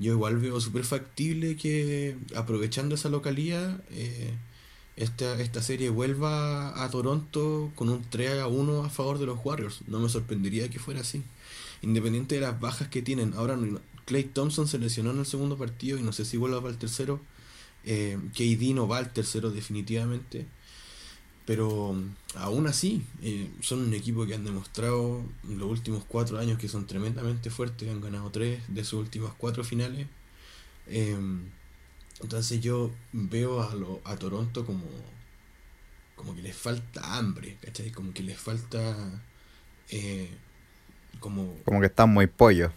yo 0.02 0.14
igual 0.14 0.38
veo 0.38 0.60
súper 0.60 0.84
factible 0.84 1.56
que 1.56 2.18
aprovechando 2.36 2.96
esa 2.96 3.10
localidad, 3.10 3.84
eh, 3.92 4.34
esta, 4.96 5.40
esta 5.40 5.62
serie 5.62 5.90
vuelva 5.90 6.84
a 6.84 6.90
Toronto 6.90 7.72
con 7.76 7.88
un 7.90 8.04
3 8.10 8.40
a 8.40 8.48
1 8.48 8.84
a 8.84 8.90
favor 8.90 9.20
de 9.20 9.28
los 9.28 9.40
Warriors. 9.44 9.82
No 9.88 10.00
me 10.00 10.10
sorprendería 10.10 10.70
que 10.70 10.80
fuera 10.80 11.02
así 11.02 11.24
independiente 11.84 12.36
de 12.36 12.42
las 12.42 12.60
bajas 12.60 12.88
que 12.88 13.04
tienen. 13.04 13.34
Ahora 13.36 13.58
Clay 14.06 14.24
Thompson 14.24 14.68
se 14.68 14.80
lesionó 14.80 15.12
en 15.12 15.20
el 15.20 15.26
segundo 15.28 15.56
partido 15.56 16.00
y 16.00 16.02
no 16.02 16.14
sé 16.14 16.26
si 16.26 16.36
vuelva 16.36 16.62
para 16.62 16.74
el 16.74 16.80
tercero. 16.80 17.22
Eh, 17.84 18.18
KD 18.34 18.74
no 18.74 18.88
va 18.88 18.98
al 18.98 19.14
tercero 19.14 19.52
definitivamente. 19.52 20.48
Pero 21.52 21.94
aún 22.36 22.68
así, 22.68 23.04
eh, 23.22 23.52
son 23.60 23.82
un 23.82 23.94
equipo 23.94 24.26
que 24.26 24.34
han 24.34 24.46
demostrado 24.46 25.22
en 25.44 25.58
los 25.60 25.70
últimos 25.70 26.06
cuatro 26.08 26.40
años 26.40 26.58
que 26.58 26.70
son 26.70 26.88
tremendamente 26.88 27.50
fuertes, 27.50 27.90
han 27.90 28.00
ganado 28.00 28.32
tres 28.32 28.64
de 28.70 28.86
sus 28.86 29.02
últimas 29.02 29.34
cuatro 29.38 29.66
finales. 29.66 30.08
Eh, 30.88 31.14
entonces 32.22 32.62
yo 32.62 32.90
veo 33.12 33.62
a, 33.62 33.76
lo, 33.76 34.00
a 34.06 34.16
Toronto 34.16 34.66
como, 34.66 34.86
como 36.16 36.34
que 36.34 36.42
les 36.42 36.56
falta 36.56 37.18
hambre, 37.18 37.58
¿cachai? 37.60 37.92
Como 37.92 38.14
que 38.14 38.24
les 38.24 38.38
falta 38.38 39.22
eh, 39.90 40.30
como... 41.20 41.58
Como 41.66 41.82
que 41.82 41.88
están 41.88 42.12
muy 42.12 42.28
pollo. 42.28 42.72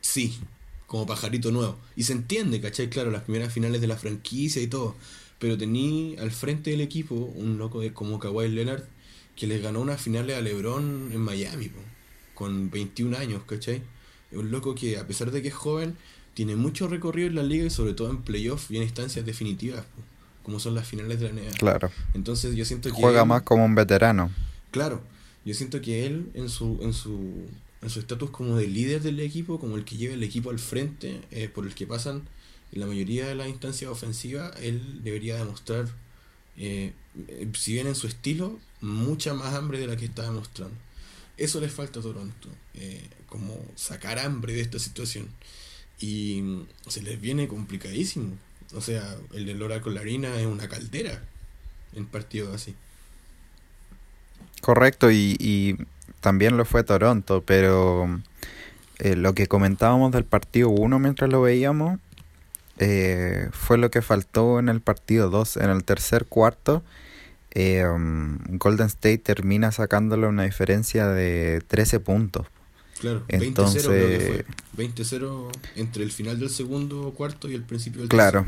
Sí, 0.00 0.36
como 0.88 1.06
pajarito 1.06 1.52
nuevo. 1.52 1.78
Y 1.94 2.02
se 2.02 2.12
entiende, 2.12 2.60
¿cachai? 2.60 2.90
Claro, 2.90 3.12
las 3.12 3.22
primeras 3.22 3.52
finales 3.52 3.80
de 3.80 3.86
la 3.86 3.96
franquicia 3.96 4.60
y 4.60 4.66
todo. 4.66 4.96
Pero 5.38 5.58
tení 5.58 6.16
al 6.18 6.30
frente 6.30 6.70
del 6.70 6.80
equipo 6.80 7.14
un 7.14 7.58
loco 7.58 7.80
de, 7.80 7.92
como 7.92 8.18
Kawhi 8.18 8.48
Leonard 8.48 8.84
que 9.36 9.46
les 9.46 9.62
ganó 9.62 9.80
unas 9.80 10.00
finales 10.00 10.36
a 10.36 10.40
LeBron 10.40 11.10
en 11.12 11.20
Miami, 11.20 11.70
con 12.34 12.70
21 12.70 13.16
años, 13.18 13.42
¿cachai? 13.46 13.82
Es 14.30 14.38
un 14.38 14.50
loco 14.50 14.74
que, 14.74 14.96
a 14.98 15.06
pesar 15.06 15.30
de 15.30 15.42
que 15.42 15.48
es 15.48 15.54
joven, 15.54 15.94
tiene 16.34 16.56
mucho 16.56 16.88
recorrido 16.88 17.28
en 17.28 17.34
la 17.34 17.42
liga 17.42 17.66
y 17.66 17.70
sobre 17.70 17.92
todo 17.92 18.10
en 18.10 18.22
playoffs 18.22 18.70
y 18.70 18.76
en 18.76 18.82
instancias 18.82 19.24
definitivas. 19.26 19.84
como 20.42 20.60
son 20.60 20.76
las 20.76 20.86
finales 20.86 21.18
de 21.18 21.26
la 21.26 21.32
NBA. 21.40 21.50
Claro. 21.58 21.90
Entonces 22.14 22.54
yo 22.54 22.64
siento 22.64 22.88
que 22.88 22.94
Juega 22.94 23.22
él- 23.22 23.26
más 23.28 23.42
como 23.42 23.64
un 23.64 23.74
veterano. 23.74 24.30
Claro, 24.70 25.02
yo 25.44 25.52
siento 25.54 25.80
que 25.80 26.06
él 26.06 26.30
en 26.34 26.48
su 26.48 26.78
en 26.82 26.92
su 26.92 27.18
en 27.82 27.90
su 27.90 27.98
estatus 27.98 28.30
como 28.30 28.56
de 28.56 28.68
líder 28.68 29.02
del 29.02 29.18
equipo, 29.18 29.58
como 29.58 29.76
el 29.76 29.84
que 29.84 29.96
lleva 29.96 30.14
el 30.14 30.22
equipo 30.22 30.50
al 30.50 30.60
frente, 30.60 31.20
eh, 31.32 31.48
por 31.52 31.66
el 31.66 31.74
que 31.74 31.86
pasan 31.86 32.22
en 32.76 32.80
la 32.80 32.86
mayoría 32.86 33.26
de 33.26 33.34
las 33.34 33.48
instancias 33.48 33.90
ofensivas, 33.90 34.52
él 34.60 35.00
debería 35.02 35.36
demostrar, 35.36 35.86
eh, 36.58 36.92
si 37.54 37.72
bien 37.72 37.86
en 37.86 37.94
su 37.94 38.06
estilo, 38.06 38.58
mucha 38.82 39.32
más 39.32 39.54
hambre 39.54 39.78
de 39.78 39.86
la 39.86 39.96
que 39.96 40.04
está 40.04 40.24
demostrando. 40.24 40.76
Eso 41.38 41.58
les 41.58 41.72
falta 41.72 42.00
a 42.00 42.02
Toronto, 42.02 42.50
eh, 42.74 43.08
como 43.30 43.58
sacar 43.76 44.18
hambre 44.18 44.52
de 44.52 44.60
esta 44.60 44.78
situación. 44.78 45.26
Y 45.98 46.42
mm, 46.42 46.66
se 46.88 47.02
les 47.02 47.18
viene 47.18 47.48
complicadísimo. 47.48 48.36
O 48.74 48.82
sea, 48.82 49.16
el 49.32 49.46
del 49.46 49.62
Oracle 49.62 49.98
Arena 49.98 50.38
es 50.38 50.46
una 50.46 50.68
caldera 50.68 51.22
en 51.94 52.04
partidos 52.04 52.54
así. 52.54 52.74
Correcto, 54.60 55.10
y, 55.10 55.36
y 55.40 55.76
también 56.20 56.58
lo 56.58 56.66
fue 56.66 56.84
Toronto, 56.84 57.42
pero 57.46 58.20
eh, 58.98 59.16
lo 59.16 59.34
que 59.34 59.46
comentábamos 59.46 60.12
del 60.12 60.24
partido 60.24 60.68
1 60.68 60.98
mientras 60.98 61.30
lo 61.30 61.40
veíamos 61.40 62.00
eh, 62.78 63.48
fue 63.52 63.78
lo 63.78 63.90
que 63.90 64.02
faltó 64.02 64.58
en 64.58 64.68
el 64.68 64.80
partido 64.80 65.30
2. 65.30 65.56
En 65.58 65.70
el 65.70 65.84
tercer 65.84 66.26
cuarto, 66.26 66.82
eh, 67.52 67.86
um, 67.86 68.38
Golden 68.58 68.86
State 68.86 69.18
termina 69.18 69.72
sacándole 69.72 70.26
una 70.26 70.44
diferencia 70.44 71.08
de 71.08 71.62
13 71.66 72.00
puntos. 72.00 72.46
Claro, 73.00 73.24
20-0 73.28 73.42
Entonces- 73.46 73.86
creo 73.86 74.08
que 74.18 74.44
fue. 74.76 74.86
20-0 74.86 75.50
entre 75.76 76.02
el 76.02 76.12
final 76.12 76.38
del 76.38 76.50
segundo 76.50 77.12
cuarto 77.16 77.48
y 77.50 77.54
el 77.54 77.62
principio 77.62 78.00
del 78.00 78.08
Claro. 78.08 78.44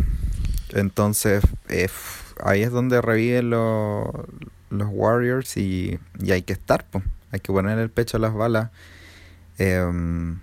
Entonces, 0.71 1.43
eh, 1.69 1.89
ahí 2.45 2.63
es 2.63 2.71
donde 2.71 3.01
reviven 3.01 3.51
lo- 3.51 4.27
los 4.71 4.89
Warriors 4.91 5.57
y, 5.57 5.99
y 6.21 6.31
hay 6.33 6.43
que 6.43 6.53
estar, 6.53 6.85
po. 6.89 7.03
hay 7.31 7.41
que 7.41 7.53
poner 7.53 7.79
el 7.79 7.91
pecho 7.91 8.17
a 8.19 8.21
las 8.21 8.35
balas. 8.35 8.71
Em, 9.59 10.39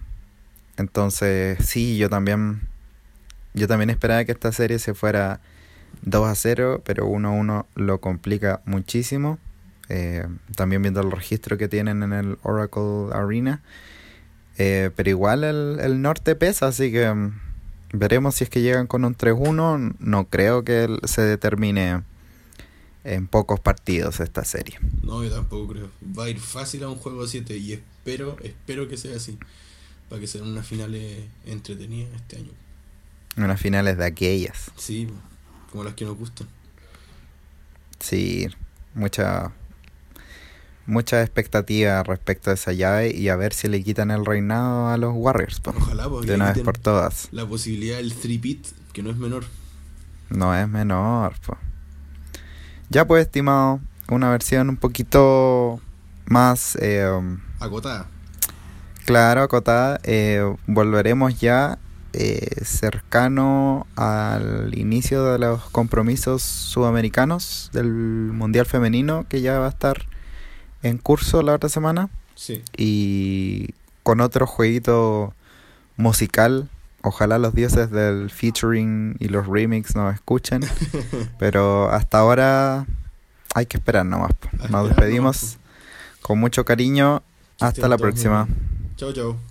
entonces, 0.78 1.58
sí, 1.66 1.98
yo 1.98 2.10
también, 2.10 2.62
yo 3.56 3.68
también 3.68 3.90
esperaba 3.90 4.24
que 4.26 4.34
esta 4.34 4.52
serie 4.52 4.80
se 4.80 4.94
fuera 4.94 5.40
2 6.04 6.28
a 6.28 6.36
0, 6.36 6.82
pero 6.86 7.08
1 7.08 7.28
a 7.28 7.32
1 7.32 7.68
lo 7.76 8.02
complica 8.02 8.62
muchísimo. 8.66 9.40
Eh, 9.88 10.26
también 10.56 10.82
viendo 10.82 11.02
el 11.02 11.12
registro 11.12 11.58
que 11.58 11.68
tienen 11.68 12.04
en 12.04 12.14
el 12.14 12.38
Oracle 12.44 13.14
Arena. 13.14 13.62
Eh, 14.58 14.92
pero 14.96 15.10
igual 15.10 15.44
el, 15.44 15.80
el 15.80 16.02
norte 16.02 16.36
pesa, 16.36 16.68
así 16.68 16.92
que 16.92 17.12
mm, 17.12 17.40
veremos 17.94 18.36
si 18.36 18.44
es 18.44 18.50
que 18.50 18.62
llegan 18.62 18.88
con 18.88 19.06
un 19.06 19.16
3-1. 19.16 19.96
No 20.00 20.30
creo 20.30 20.64
que 20.64 20.98
se 21.06 21.22
determine 21.22 22.04
en 23.06 23.28
pocos 23.28 23.60
partidos 23.60 24.20
esta 24.20 24.44
serie. 24.44 24.80
No, 25.02 25.24
yo 25.24 25.32
tampoco 25.32 25.74
creo. 25.74 25.90
Va 26.18 26.26
a 26.26 26.30
ir 26.30 26.40
fácil 26.40 26.84
a 26.84 26.90
un 26.90 26.96
juego 26.96 27.26
7 27.26 27.56
y 27.56 27.74
espero, 27.74 28.36
espero 28.44 28.90
que 28.90 28.98
sea 28.98 29.16
así. 29.16 29.38
Para 30.10 30.20
que 30.20 30.28
sean 30.28 30.46
unas 30.48 30.68
finales 30.68 31.24
entretenidas 31.46 32.14
este 32.16 32.38
año. 32.38 32.52
Unas 33.38 33.60
finales 33.60 33.98
de 33.98 34.06
aquellas. 34.06 34.72
Sí, 34.78 35.10
como 35.72 35.84
las 35.84 35.94
que 35.94 36.06
nos 36.06 36.18
gustan. 36.18 36.48
Sí, 38.00 38.48
mucha 38.94 39.52
mucha 40.88 41.22
expectativa 41.24 42.04
respecto 42.04 42.52
a 42.52 42.54
esa 42.54 42.72
llave 42.72 43.10
y 43.12 43.30
a 43.30 43.36
ver 43.36 43.54
si 43.54 43.68
le 43.68 43.82
quitan 43.84 44.12
el 44.12 44.24
reinado 44.26 44.90
a 44.90 44.98
los 44.98 45.14
Warriors. 45.16 45.60
po, 45.60 45.74
Ojalá, 45.76 46.08
porque 46.08 46.28
de 46.28 46.36
una 46.36 46.54
vez 46.54 46.64
por 46.64 46.78
todas. 46.78 47.28
la 47.32 47.46
posibilidad 47.48 47.98
del 47.98 48.14
3-pit, 48.14 48.68
que 48.94 49.02
no 49.02 49.10
es 49.10 49.18
menor. 49.18 49.46
No 50.30 50.54
es 50.56 50.68
menor. 50.70 51.34
po. 51.46 51.58
Ya 52.90 53.06
pues, 53.06 53.26
estimado, 53.26 53.80
una 54.10 54.30
versión 54.30 54.70
un 54.70 54.78
poquito 54.78 55.82
más 56.26 56.78
eh, 56.82 57.10
Acotada. 57.60 58.06
claro, 59.06 59.42
acotada. 59.42 60.00
eh, 60.04 60.44
volveremos 60.68 61.40
ya 61.40 61.80
eh, 62.18 62.64
cercano 62.64 63.88
al 63.96 64.78
inicio 64.78 65.26
de 65.26 65.40
los 65.40 65.62
compromisos 65.70 66.42
sudamericanos 66.42 67.70
del 67.74 67.88
Mundial 67.88 68.66
Femenino 68.66 69.26
que 69.28 69.42
ya 69.42 69.60
va 69.60 69.68
a 69.68 69.70
estar 69.70 70.06
en 70.82 70.98
curso 70.98 71.42
la 71.42 71.54
otra 71.54 71.70
semana. 71.70 72.10
Sí. 72.36 72.62
y 72.76 73.70
con 74.04 74.22
otro 74.22 74.46
jueguito 74.46 75.34
musical. 75.98 76.70
Ojalá 77.02 77.40
los 77.40 77.56
dioses 77.56 77.90
del 77.90 78.30
featuring 78.30 79.16
y 79.20 79.30
los 79.30 79.48
remix 79.48 79.96
nos 79.96 80.14
escuchen. 80.14 80.62
Pero 81.40 81.90
hasta 81.90 82.20
ahora 82.20 82.86
hay 83.56 83.66
que 83.66 83.78
esperar 83.78 84.06
nomás. 84.06 84.32
Nos 84.70 84.90
despedimos 84.90 85.58
con 86.22 86.40
mucho 86.40 86.66
cariño. 86.66 87.24
Hasta 87.60 87.88
la 87.88 87.98
próxima. 87.98 88.46
bien. 88.46 88.96
Chao, 88.96 89.12
chao. 89.12 89.45